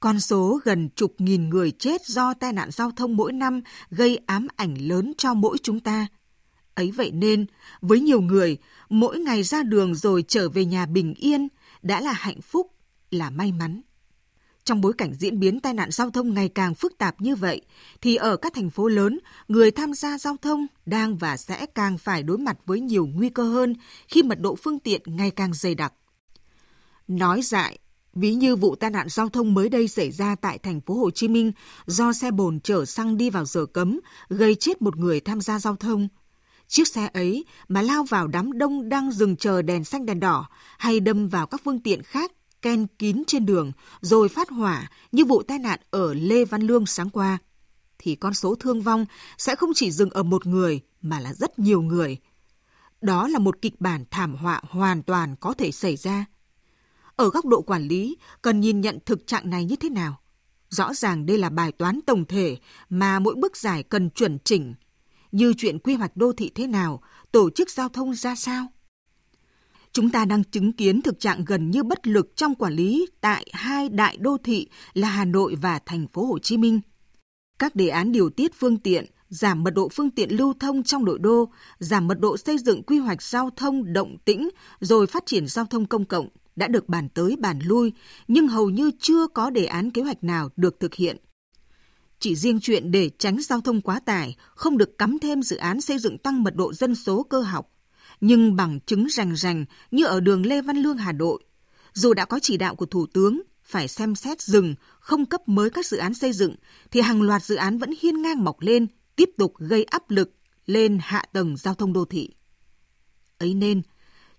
Con 0.00 0.20
số 0.20 0.60
gần 0.64 0.88
chục 0.96 1.14
nghìn 1.18 1.48
người 1.48 1.70
chết 1.70 2.06
do 2.06 2.34
tai 2.34 2.52
nạn 2.52 2.70
giao 2.70 2.90
thông 2.90 3.16
mỗi 3.16 3.32
năm 3.32 3.60
gây 3.90 4.18
ám 4.26 4.46
ảnh 4.56 4.74
lớn 4.88 5.12
cho 5.18 5.34
mỗi 5.34 5.56
chúng 5.62 5.80
ta. 5.80 6.06
Ấy 6.74 6.90
vậy 6.90 7.10
nên, 7.10 7.46
với 7.80 8.00
nhiều 8.00 8.20
người, 8.20 8.56
mỗi 8.88 9.18
ngày 9.18 9.42
ra 9.42 9.62
đường 9.62 9.94
rồi 9.94 10.24
trở 10.28 10.48
về 10.48 10.64
nhà 10.64 10.86
bình 10.86 11.14
yên 11.14 11.48
đã 11.82 12.00
là 12.00 12.12
hạnh 12.12 12.40
phúc, 12.40 12.72
là 13.10 13.30
may 13.30 13.52
mắn. 13.52 13.80
Trong 14.68 14.80
bối 14.80 14.92
cảnh 14.98 15.14
diễn 15.14 15.40
biến 15.40 15.60
tai 15.60 15.74
nạn 15.74 15.90
giao 15.90 16.10
thông 16.10 16.34
ngày 16.34 16.48
càng 16.48 16.74
phức 16.74 16.98
tạp 16.98 17.20
như 17.20 17.36
vậy, 17.36 17.60
thì 18.00 18.16
ở 18.16 18.36
các 18.36 18.54
thành 18.54 18.70
phố 18.70 18.88
lớn, 18.88 19.18
người 19.48 19.70
tham 19.70 19.94
gia 19.94 20.18
giao 20.18 20.36
thông 20.42 20.66
đang 20.86 21.16
và 21.16 21.36
sẽ 21.36 21.66
càng 21.66 21.98
phải 21.98 22.22
đối 22.22 22.38
mặt 22.38 22.56
với 22.66 22.80
nhiều 22.80 23.06
nguy 23.14 23.28
cơ 23.28 23.42
hơn 23.42 23.74
khi 24.08 24.22
mật 24.22 24.40
độ 24.40 24.56
phương 24.56 24.78
tiện 24.78 25.02
ngày 25.06 25.30
càng 25.30 25.54
dày 25.54 25.74
đặc. 25.74 25.92
Nói 27.08 27.42
dại, 27.42 27.78
ví 28.14 28.34
như 28.34 28.56
vụ 28.56 28.74
tai 28.74 28.90
nạn 28.90 29.06
giao 29.10 29.28
thông 29.28 29.54
mới 29.54 29.68
đây 29.68 29.88
xảy 29.88 30.10
ra 30.10 30.34
tại 30.34 30.58
thành 30.58 30.80
phố 30.80 30.94
Hồ 30.94 31.10
Chí 31.10 31.28
Minh 31.28 31.52
do 31.86 32.12
xe 32.12 32.30
bồn 32.30 32.60
chở 32.60 32.84
xăng 32.84 33.16
đi 33.16 33.30
vào 33.30 33.44
giờ 33.44 33.66
cấm, 33.66 34.00
gây 34.28 34.54
chết 34.54 34.82
một 34.82 34.96
người 34.96 35.20
tham 35.20 35.40
gia 35.40 35.58
giao 35.58 35.76
thông. 35.76 36.08
Chiếc 36.66 36.88
xe 36.88 37.08
ấy 37.14 37.44
mà 37.68 37.82
lao 37.82 38.04
vào 38.04 38.26
đám 38.26 38.58
đông 38.58 38.88
đang 38.88 39.12
dừng 39.12 39.36
chờ 39.36 39.62
đèn 39.62 39.84
xanh 39.84 40.06
đèn 40.06 40.20
đỏ 40.20 40.48
hay 40.78 41.00
đâm 41.00 41.28
vào 41.28 41.46
các 41.46 41.60
phương 41.64 41.80
tiện 41.80 42.02
khác 42.02 42.32
ken 42.62 42.86
kín 42.98 43.22
trên 43.26 43.46
đường 43.46 43.72
rồi 44.00 44.28
phát 44.28 44.50
hỏa 44.50 44.90
như 45.12 45.24
vụ 45.24 45.42
tai 45.42 45.58
nạn 45.58 45.80
ở 45.90 46.14
Lê 46.14 46.44
Văn 46.44 46.62
Lương 46.62 46.86
sáng 46.86 47.10
qua, 47.10 47.38
thì 47.98 48.14
con 48.14 48.34
số 48.34 48.54
thương 48.54 48.82
vong 48.82 49.06
sẽ 49.38 49.56
không 49.56 49.70
chỉ 49.74 49.90
dừng 49.90 50.10
ở 50.10 50.22
một 50.22 50.46
người 50.46 50.80
mà 51.02 51.20
là 51.20 51.34
rất 51.34 51.58
nhiều 51.58 51.82
người. 51.82 52.18
Đó 53.00 53.28
là 53.28 53.38
một 53.38 53.62
kịch 53.62 53.80
bản 53.80 54.04
thảm 54.10 54.36
họa 54.36 54.60
hoàn 54.68 55.02
toàn 55.02 55.36
có 55.40 55.54
thể 55.54 55.72
xảy 55.72 55.96
ra. 55.96 56.24
Ở 57.16 57.30
góc 57.30 57.46
độ 57.46 57.62
quản 57.62 57.88
lý, 57.88 58.16
cần 58.42 58.60
nhìn 58.60 58.80
nhận 58.80 58.98
thực 59.06 59.26
trạng 59.26 59.50
này 59.50 59.64
như 59.64 59.76
thế 59.76 59.88
nào? 59.88 60.20
Rõ 60.70 60.94
ràng 60.94 61.26
đây 61.26 61.38
là 61.38 61.50
bài 61.50 61.72
toán 61.72 62.00
tổng 62.06 62.24
thể 62.24 62.58
mà 62.88 63.18
mỗi 63.18 63.34
bước 63.34 63.56
giải 63.56 63.82
cần 63.82 64.10
chuẩn 64.10 64.38
chỉnh, 64.44 64.74
như 65.32 65.54
chuyện 65.56 65.78
quy 65.78 65.94
hoạch 65.94 66.16
đô 66.16 66.32
thị 66.32 66.50
thế 66.54 66.66
nào, 66.66 67.02
tổ 67.32 67.50
chức 67.50 67.70
giao 67.70 67.88
thông 67.88 68.14
ra 68.14 68.34
sao. 68.34 68.66
Chúng 69.92 70.10
ta 70.10 70.24
đang 70.24 70.44
chứng 70.44 70.72
kiến 70.72 71.02
thực 71.02 71.20
trạng 71.20 71.44
gần 71.44 71.70
như 71.70 71.82
bất 71.82 72.06
lực 72.06 72.36
trong 72.36 72.54
quản 72.54 72.72
lý 72.72 73.06
tại 73.20 73.46
hai 73.52 73.88
đại 73.88 74.16
đô 74.16 74.36
thị 74.44 74.68
là 74.94 75.08
Hà 75.08 75.24
Nội 75.24 75.56
và 75.62 75.78
thành 75.86 76.06
phố 76.12 76.26
Hồ 76.26 76.38
Chí 76.38 76.56
Minh. 76.56 76.80
Các 77.58 77.76
đề 77.76 77.88
án 77.88 78.12
điều 78.12 78.30
tiết 78.30 78.54
phương 78.54 78.76
tiện 78.76 79.04
giảm 79.28 79.64
mật 79.64 79.70
độ 79.70 79.88
phương 79.88 80.10
tiện 80.10 80.36
lưu 80.36 80.54
thông 80.60 80.82
trong 80.82 81.04
nội 81.04 81.18
đô, 81.18 81.48
giảm 81.78 82.06
mật 82.06 82.20
độ 82.20 82.36
xây 82.36 82.58
dựng 82.58 82.82
quy 82.82 82.98
hoạch 82.98 83.22
giao 83.22 83.50
thông 83.56 83.92
động 83.92 84.16
tĩnh, 84.24 84.48
rồi 84.80 85.06
phát 85.06 85.26
triển 85.26 85.46
giao 85.46 85.64
thông 85.64 85.86
công 85.86 86.04
cộng 86.04 86.28
đã 86.56 86.68
được 86.68 86.88
bàn 86.88 87.08
tới 87.08 87.36
bàn 87.36 87.58
lui, 87.64 87.92
nhưng 88.28 88.48
hầu 88.48 88.70
như 88.70 88.90
chưa 89.00 89.26
có 89.26 89.50
đề 89.50 89.64
án 89.64 89.90
kế 89.90 90.02
hoạch 90.02 90.24
nào 90.24 90.48
được 90.56 90.80
thực 90.80 90.94
hiện. 90.94 91.16
Chỉ 92.20 92.34
riêng 92.34 92.60
chuyện 92.60 92.90
để 92.90 93.10
tránh 93.18 93.40
giao 93.40 93.60
thông 93.60 93.80
quá 93.80 94.00
tải, 94.00 94.36
không 94.54 94.78
được 94.78 94.98
cắm 94.98 95.18
thêm 95.18 95.42
dự 95.42 95.56
án 95.56 95.80
xây 95.80 95.98
dựng 95.98 96.18
tăng 96.18 96.42
mật 96.42 96.56
độ 96.56 96.72
dân 96.72 96.94
số 96.94 97.22
cơ 97.22 97.40
học, 97.40 97.70
nhưng 98.20 98.56
bằng 98.56 98.80
chứng 98.80 99.06
rành 99.08 99.36
rành 99.36 99.64
như 99.90 100.04
ở 100.04 100.20
đường 100.20 100.46
Lê 100.46 100.62
Văn 100.62 100.76
Lương 100.76 100.96
Hà 100.96 101.12
Nội, 101.12 101.44
dù 101.92 102.14
đã 102.14 102.24
có 102.24 102.38
chỉ 102.42 102.56
đạo 102.56 102.74
của 102.74 102.86
Thủ 102.86 103.06
tướng 103.06 103.42
phải 103.64 103.88
xem 103.88 104.14
xét 104.14 104.40
dừng, 104.40 104.74
không 105.00 105.26
cấp 105.26 105.48
mới 105.48 105.70
các 105.70 105.86
dự 105.86 105.96
án 105.96 106.14
xây 106.14 106.32
dựng, 106.32 106.54
thì 106.90 107.00
hàng 107.00 107.22
loạt 107.22 107.44
dự 107.44 107.54
án 107.54 107.78
vẫn 107.78 107.90
hiên 108.00 108.22
ngang 108.22 108.44
mọc 108.44 108.60
lên, 108.60 108.86
tiếp 109.16 109.30
tục 109.38 109.54
gây 109.58 109.84
áp 109.84 110.10
lực 110.10 110.32
lên 110.66 110.98
hạ 111.02 111.24
tầng 111.32 111.56
giao 111.56 111.74
thông 111.74 111.92
đô 111.92 112.04
thị. 112.04 112.30
Ấy 113.38 113.54
nên, 113.54 113.82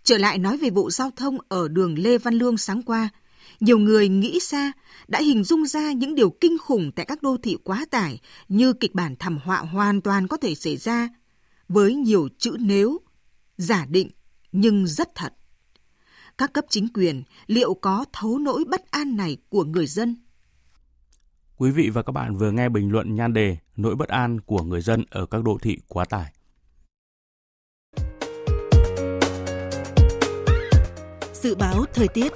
trở 0.04 0.18
lại 0.18 0.38
nói 0.38 0.58
về 0.58 0.70
vụ 0.70 0.90
giao 0.90 1.12
thông 1.16 1.38
ở 1.50 1.68
đường 1.68 2.00
Lê 2.00 2.18
Văn 2.18 2.34
Lương 2.34 2.58
sáng 2.58 2.82
qua, 2.82 3.10
nhiều 3.60 3.78
người 3.78 4.10
nghĩ 4.10 4.40
xa 4.40 4.72
đã 5.08 5.20
hình 5.20 5.44
dung 5.44 5.66
ra 5.66 5.92
những 5.92 6.16
điều 6.16 6.30
kinh 6.30 6.58
khủng 6.58 6.92
tại 6.96 7.06
các 7.06 7.24
đô 7.24 7.38
thị 7.44 7.58
quá 7.64 7.86
tải 7.92 8.20
như 8.48 8.74
kịch 8.74 8.96
bản 8.96 9.16
thảm 9.20 9.38
họa 9.44 9.58
hoàn 9.58 10.02
toàn 10.02 10.28
có 10.28 10.38
thể 10.38 10.56
xảy 10.56 10.78
ra 10.78 11.10
với 11.70 11.96
nhiều 11.96 12.30
chữ 12.38 12.58
nếu, 12.60 13.00
giả 13.60 13.86
định 13.90 14.10
nhưng 14.52 14.88
rất 14.88 15.16
thật 15.16 15.34
các 16.38 16.54
cấp 16.54 16.66
chính 16.70 16.88
quyền 16.94 17.24
liệu 17.48 17.74
có 17.74 18.06
thấu 18.14 18.40
nỗi 18.40 18.64
bất 18.70 18.92
an 18.92 19.18
này 19.18 19.38
của 19.50 19.64
người 19.64 19.88
dân? 19.88 20.16
Quý 21.58 21.72
vị 21.72 21.90
và 21.90 22.04
các 22.04 22.12
bạn 22.12 22.36
vừa 22.36 22.52
nghe 22.52 22.70
bình 22.70 22.92
luận 22.92 23.16
nhan 23.16 23.34
đề 23.34 23.58
Nỗi 23.76 23.96
bất 23.96 24.10
an 24.10 24.42
của 24.42 24.64
người 24.64 24.82
dân 24.82 25.04
ở 25.10 25.26
các 25.26 25.44
đô 25.44 25.58
thị 25.62 25.78
quá 25.88 26.06
tải. 26.06 26.34
Dự 31.34 31.56
báo 31.56 31.86
thời 31.94 32.08
tiết 32.08 32.32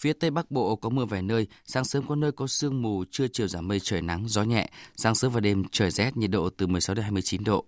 Phía 0.00 0.12
Tây 0.12 0.30
Bắc 0.30 0.50
Bộ 0.50 0.76
có 0.76 0.88
mưa 0.88 1.04
vài 1.04 1.22
nơi, 1.22 1.46
sáng 1.66 1.84
sớm 1.84 2.06
có 2.06 2.14
nơi 2.14 2.32
có 2.32 2.46
sương 2.46 2.82
mù, 2.82 3.04
trưa 3.10 3.26
chiều 3.32 3.48
giảm 3.48 3.68
mây 3.68 3.80
trời 3.80 4.02
nắng, 4.02 4.24
gió 4.28 4.42
nhẹ, 4.42 4.70
sáng 4.96 5.14
sớm 5.14 5.32
và 5.32 5.40
đêm 5.40 5.64
trời 5.72 5.90
rét, 5.90 6.16
nhiệt 6.16 6.30
độ 6.30 6.50
từ 6.50 6.66
16 6.66 6.94
đến 6.94 7.02
29 7.02 7.44
độ. 7.44 7.64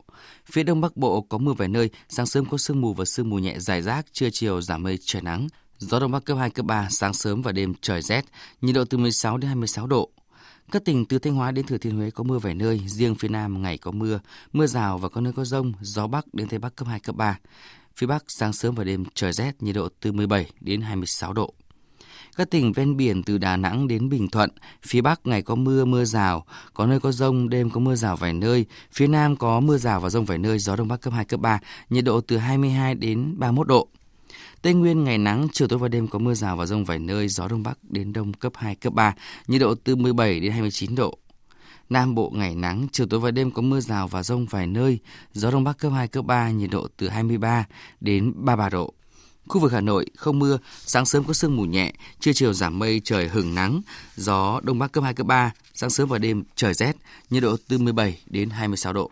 Phía 0.46 0.62
Đông 0.62 0.80
Bắc 0.80 0.96
Bộ 0.96 1.20
có 1.20 1.38
mưa 1.38 1.52
vài 1.52 1.68
nơi, 1.68 1.90
sáng 2.08 2.26
sớm 2.26 2.44
có 2.44 2.56
sương 2.58 2.80
mù 2.80 2.94
và 2.94 3.04
sương 3.04 3.30
mù 3.30 3.38
nhẹ 3.38 3.58
dài 3.58 3.82
rác, 3.82 4.06
trưa 4.12 4.30
chiều 4.30 4.60
giảm 4.60 4.82
mây 4.82 4.98
trời 5.04 5.22
nắng, 5.22 5.48
gió 5.78 6.00
Đông 6.00 6.10
Bắc 6.10 6.24
cấp 6.24 6.38
2, 6.38 6.50
cấp 6.50 6.66
3, 6.66 6.88
sáng 6.90 7.14
sớm 7.14 7.42
và 7.42 7.52
đêm 7.52 7.74
trời 7.80 8.02
rét, 8.02 8.24
nhiệt 8.62 8.74
độ 8.74 8.84
từ 8.84 8.98
16 8.98 9.36
đến 9.38 9.48
26 9.48 9.86
độ. 9.86 10.10
Các 10.70 10.84
tỉnh 10.84 11.06
từ 11.06 11.18
Thanh 11.18 11.34
Hóa 11.34 11.50
đến 11.50 11.66
Thừa 11.66 11.78
Thiên 11.78 11.96
Huế 11.96 12.10
có 12.10 12.24
mưa 12.24 12.38
vài 12.38 12.54
nơi, 12.54 12.80
riêng 12.86 13.14
phía 13.14 13.28
Nam 13.28 13.62
ngày 13.62 13.78
có 13.78 13.90
mưa, 13.90 14.20
mưa 14.52 14.66
rào 14.66 14.98
và 14.98 15.08
có 15.08 15.20
nơi 15.20 15.32
có 15.32 15.44
rông, 15.44 15.72
gió 15.80 16.06
Bắc 16.06 16.34
đến 16.34 16.48
Tây 16.48 16.58
Bắc 16.58 16.76
cấp 16.76 16.88
2, 16.88 17.00
cấp 17.00 17.16
3. 17.16 17.38
Phía 17.96 18.06
Bắc 18.06 18.24
sáng 18.28 18.52
sớm 18.52 18.74
và 18.74 18.84
đêm 18.84 19.04
trời 19.14 19.32
rét, 19.32 19.62
nhiệt 19.62 19.74
độ 19.74 19.88
từ 20.00 20.12
17 20.12 20.50
đến 20.60 20.80
26 20.80 21.32
độ. 21.32 21.54
Các 22.36 22.50
tỉnh 22.50 22.72
ven 22.72 22.96
biển 22.96 23.22
từ 23.22 23.38
Đà 23.38 23.56
Nẵng 23.56 23.88
đến 23.88 24.08
Bình 24.08 24.28
Thuận, 24.28 24.50
phía 24.82 25.00
Bắc 25.00 25.26
ngày 25.26 25.42
có 25.42 25.54
mưa, 25.54 25.84
mưa 25.84 26.04
rào, 26.04 26.44
có 26.74 26.86
nơi 26.86 27.00
có 27.00 27.12
rông, 27.12 27.48
đêm 27.48 27.70
có 27.70 27.80
mưa 27.80 27.94
rào 27.94 28.16
vài 28.16 28.32
nơi. 28.32 28.66
Phía 28.92 29.06
Nam 29.06 29.36
có 29.36 29.60
mưa 29.60 29.78
rào 29.78 30.00
và 30.00 30.10
rông 30.10 30.24
vài 30.24 30.38
nơi, 30.38 30.58
gió 30.58 30.76
Đông 30.76 30.88
Bắc 30.88 31.00
cấp 31.00 31.12
2, 31.12 31.24
cấp 31.24 31.40
3, 31.40 31.58
nhiệt 31.90 32.04
độ 32.04 32.20
từ 32.20 32.36
22 32.36 32.94
đến 32.94 33.34
31 33.38 33.66
độ. 33.66 33.88
Tây 34.62 34.74
Nguyên 34.74 35.04
ngày 35.04 35.18
nắng, 35.18 35.48
chiều 35.52 35.68
tối 35.68 35.78
và 35.78 35.88
đêm 35.88 36.08
có 36.08 36.18
mưa 36.18 36.34
rào 36.34 36.56
và 36.56 36.66
rông 36.66 36.84
vài 36.84 36.98
nơi, 36.98 37.28
gió 37.28 37.48
Đông 37.48 37.62
Bắc 37.62 37.78
đến 37.82 38.12
Đông 38.12 38.32
cấp 38.32 38.52
2, 38.56 38.74
cấp 38.74 38.92
3, 38.92 39.14
nhiệt 39.48 39.60
độ 39.60 39.74
từ 39.74 39.96
17 39.96 40.40
đến 40.40 40.52
29 40.52 40.94
độ. 40.94 41.18
Nam 41.90 42.14
Bộ 42.14 42.32
ngày 42.34 42.54
nắng, 42.54 42.86
chiều 42.92 43.06
tối 43.06 43.20
và 43.20 43.30
đêm 43.30 43.50
có 43.50 43.62
mưa 43.62 43.80
rào 43.80 44.08
và 44.08 44.22
rông 44.22 44.46
vài 44.46 44.66
nơi, 44.66 44.98
gió 45.32 45.50
Đông 45.50 45.64
Bắc 45.64 45.78
cấp 45.78 45.92
2, 45.94 46.08
cấp 46.08 46.24
3, 46.24 46.50
nhiệt 46.50 46.70
độ 46.70 46.88
từ 46.96 47.08
23 47.08 47.64
đến 48.00 48.32
33 48.36 48.68
độ. 48.68 48.94
Khu 49.48 49.60
vực 49.60 49.72
Hà 49.72 49.80
Nội 49.80 50.06
không 50.16 50.38
mưa, 50.38 50.58
sáng 50.86 51.06
sớm 51.06 51.24
có 51.24 51.32
sương 51.32 51.56
mù 51.56 51.64
nhẹ, 51.64 51.92
trưa 52.20 52.32
chiều 52.32 52.52
giảm 52.52 52.78
mây 52.78 53.00
trời 53.04 53.28
hừng 53.28 53.54
nắng, 53.54 53.80
gió 54.16 54.60
đông 54.62 54.78
bắc 54.78 54.92
cấp 54.92 55.04
2 55.04 55.14
cấp 55.14 55.26
3, 55.26 55.52
sáng 55.74 55.90
sớm 55.90 56.08
và 56.08 56.18
đêm 56.18 56.44
trời 56.54 56.74
rét, 56.74 56.96
nhiệt 57.30 57.42
độ 57.42 57.56
từ 57.68 57.78
17 57.78 58.20
đến 58.26 58.50
26 58.50 58.92
độ. 58.92 59.10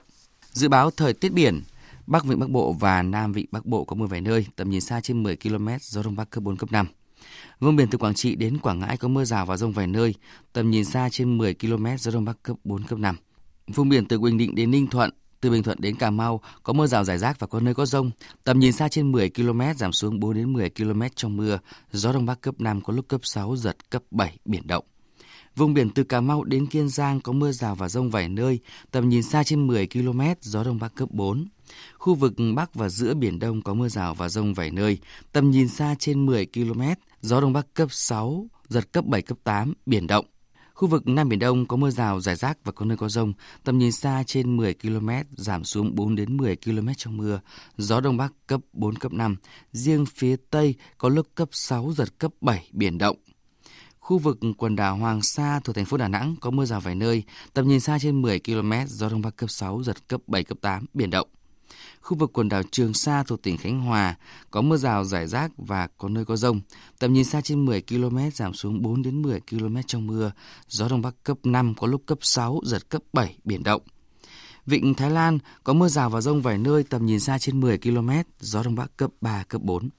Dự 0.52 0.68
báo 0.68 0.90
thời 0.90 1.12
tiết 1.12 1.32
biển, 1.32 1.62
Bắc 2.06 2.24
Vịnh 2.24 2.38
Bắc 2.38 2.50
Bộ 2.50 2.72
và 2.72 3.02
Nam 3.02 3.32
Vịnh 3.32 3.46
Bắc 3.50 3.66
Bộ 3.66 3.84
có 3.84 3.96
mưa 3.96 4.06
vài 4.06 4.20
nơi, 4.20 4.46
tầm 4.56 4.70
nhìn 4.70 4.80
xa 4.80 5.00
trên 5.00 5.22
10 5.22 5.36
km, 5.36 5.68
gió 5.80 6.02
đông 6.02 6.16
bắc 6.16 6.30
cấp 6.30 6.42
4 6.42 6.56
cấp 6.56 6.72
5. 6.72 6.86
Vùng 7.60 7.76
biển 7.76 7.88
từ 7.90 7.98
Quảng 7.98 8.14
Trị 8.14 8.34
đến 8.34 8.58
Quảng 8.58 8.78
Ngãi 8.78 8.96
có 8.96 9.08
mưa 9.08 9.24
rào 9.24 9.46
và 9.46 9.56
rông 9.56 9.72
vài 9.72 9.86
nơi, 9.86 10.14
tầm 10.52 10.70
nhìn 10.70 10.84
xa 10.84 11.08
trên 11.12 11.38
10 11.38 11.54
km, 11.54 11.86
gió 11.98 12.10
đông 12.10 12.24
bắc 12.24 12.42
cấp 12.42 12.56
4 12.64 12.82
cấp 12.82 12.98
5. 12.98 13.16
Vùng 13.66 13.88
biển 13.88 14.06
từ 14.06 14.18
Bình 14.18 14.38
Định 14.38 14.54
đến 14.54 14.70
Ninh 14.70 14.86
Thuận 14.86 15.10
từ 15.40 15.50
Bình 15.50 15.62
Thuận 15.62 15.80
đến 15.80 15.96
Cà 15.96 16.10
Mau 16.10 16.40
có 16.62 16.72
mưa 16.72 16.86
rào 16.86 17.04
rải 17.04 17.18
rác 17.18 17.40
và 17.40 17.46
có 17.46 17.60
nơi 17.60 17.74
có 17.74 17.86
rông. 17.86 18.10
Tầm 18.44 18.58
nhìn 18.58 18.72
xa 18.72 18.88
trên 18.88 19.12
10 19.12 19.30
km 19.30 19.60
giảm 19.76 19.92
xuống 19.92 20.20
4 20.20 20.34
đến 20.34 20.52
10 20.52 20.70
km 20.70 21.02
trong 21.14 21.36
mưa. 21.36 21.58
Gió 21.92 22.12
đông 22.12 22.26
bắc 22.26 22.40
cấp 22.40 22.54
5 22.58 22.80
có 22.80 22.92
lúc 22.92 23.08
cấp 23.08 23.20
6 23.24 23.56
giật 23.56 23.90
cấp 23.90 24.02
7 24.10 24.38
biển 24.44 24.66
động. 24.66 24.84
Vùng 25.56 25.74
biển 25.74 25.90
từ 25.90 26.04
Cà 26.04 26.20
Mau 26.20 26.44
đến 26.44 26.66
Kiên 26.66 26.88
Giang 26.88 27.20
có 27.20 27.32
mưa 27.32 27.52
rào 27.52 27.74
và 27.74 27.88
rông 27.88 28.10
vài 28.10 28.28
nơi, 28.28 28.58
tầm 28.90 29.08
nhìn 29.08 29.22
xa 29.22 29.44
trên 29.44 29.66
10 29.66 29.86
km, 29.86 30.20
gió 30.40 30.64
đông 30.64 30.78
bắc 30.78 30.94
cấp 30.94 31.08
4. 31.12 31.46
Khu 31.98 32.14
vực 32.14 32.32
Bắc 32.54 32.74
và 32.74 32.88
giữa 32.88 33.14
Biển 33.14 33.38
Đông 33.38 33.62
có 33.62 33.74
mưa 33.74 33.88
rào 33.88 34.14
và 34.14 34.28
rông 34.28 34.54
vài 34.54 34.70
nơi, 34.70 34.98
tầm 35.32 35.50
nhìn 35.50 35.68
xa 35.68 35.94
trên 35.98 36.26
10 36.26 36.46
km, 36.46 36.82
gió 37.22 37.40
đông 37.40 37.52
bắc 37.52 37.74
cấp 37.74 37.88
6, 37.92 38.46
giật 38.68 38.92
cấp 38.92 39.04
7, 39.06 39.22
cấp 39.22 39.38
8, 39.44 39.72
biển 39.86 40.06
động. 40.06 40.24
Khu 40.80 40.88
vực 40.88 41.08
Nam 41.08 41.28
Biển 41.28 41.38
Đông 41.38 41.66
có 41.66 41.76
mưa 41.76 41.90
rào, 41.90 42.20
rải 42.20 42.36
rác 42.36 42.58
và 42.64 42.72
có 42.72 42.86
nơi 42.86 42.96
có 42.96 43.08
rông, 43.08 43.32
tầm 43.64 43.78
nhìn 43.78 43.92
xa 43.92 44.22
trên 44.26 44.56
10 44.56 44.74
km, 44.74 45.08
giảm 45.36 45.64
xuống 45.64 45.94
4 45.94 46.14
đến 46.14 46.36
10 46.36 46.56
km 46.56 46.88
trong 46.96 47.16
mưa, 47.16 47.40
gió 47.76 48.00
Đông 48.00 48.16
Bắc 48.16 48.32
cấp 48.46 48.60
4, 48.72 48.94
cấp 48.94 49.12
5. 49.12 49.36
Riêng 49.72 50.06
phía 50.06 50.36
Tây 50.50 50.74
có 50.98 51.08
lúc 51.08 51.26
cấp 51.34 51.48
6, 51.52 51.92
giật 51.92 52.18
cấp 52.18 52.32
7, 52.40 52.68
biển 52.72 52.98
động. 52.98 53.16
Khu 53.98 54.18
vực 54.18 54.38
quần 54.58 54.76
đảo 54.76 54.96
Hoàng 54.96 55.22
Sa 55.22 55.60
thuộc 55.64 55.76
thành 55.76 55.84
phố 55.84 55.96
Đà 55.96 56.08
Nẵng 56.08 56.36
có 56.40 56.50
mưa 56.50 56.64
rào 56.64 56.80
vài 56.80 56.94
nơi, 56.94 57.22
tầm 57.54 57.68
nhìn 57.68 57.80
xa 57.80 57.98
trên 57.98 58.22
10 58.22 58.40
km, 58.40 58.72
gió 58.86 59.08
Đông 59.08 59.22
Bắc 59.22 59.36
cấp 59.36 59.50
6, 59.50 59.82
giật 59.82 60.08
cấp 60.08 60.20
7, 60.26 60.44
cấp 60.44 60.58
8, 60.60 60.86
biển 60.94 61.10
động. 61.10 61.28
Khu 62.00 62.16
vực 62.16 62.30
quần 62.32 62.48
đảo 62.48 62.62
Trường 62.70 62.94
Sa 62.94 63.22
thuộc 63.22 63.42
tỉnh 63.42 63.56
Khánh 63.56 63.80
Hòa 63.80 64.16
có 64.50 64.60
mưa 64.62 64.76
rào 64.76 65.04
rải 65.04 65.26
rác 65.26 65.52
và 65.56 65.88
có 65.98 66.08
nơi 66.08 66.24
có 66.24 66.36
rông. 66.36 66.60
Tầm 66.98 67.12
nhìn 67.12 67.24
xa 67.24 67.40
trên 67.40 67.64
10 67.64 67.82
km 67.82 68.18
giảm 68.34 68.54
xuống 68.54 68.82
4 68.82 69.02
đến 69.02 69.22
10 69.22 69.40
km 69.50 69.76
trong 69.86 70.06
mưa. 70.06 70.32
Gió 70.68 70.88
đông 70.88 71.02
bắc 71.02 71.14
cấp 71.24 71.38
5 71.44 71.74
có 71.74 71.86
lúc 71.86 72.02
cấp 72.06 72.18
6 72.22 72.60
giật 72.64 72.88
cấp 72.88 73.02
7 73.12 73.38
biển 73.44 73.62
động. 73.62 73.82
Vịnh 74.66 74.94
Thái 74.94 75.10
Lan 75.10 75.38
có 75.64 75.72
mưa 75.72 75.88
rào 75.88 76.10
và 76.10 76.20
rông 76.20 76.42
vài 76.42 76.58
nơi 76.58 76.82
tầm 76.82 77.06
nhìn 77.06 77.20
xa 77.20 77.38
trên 77.38 77.60
10 77.60 77.78
km, 77.78 78.10
gió 78.40 78.62
đông 78.62 78.74
bắc 78.74 78.96
cấp 78.96 79.10
3 79.20 79.44
cấp 79.48 79.62
4. 79.62 79.90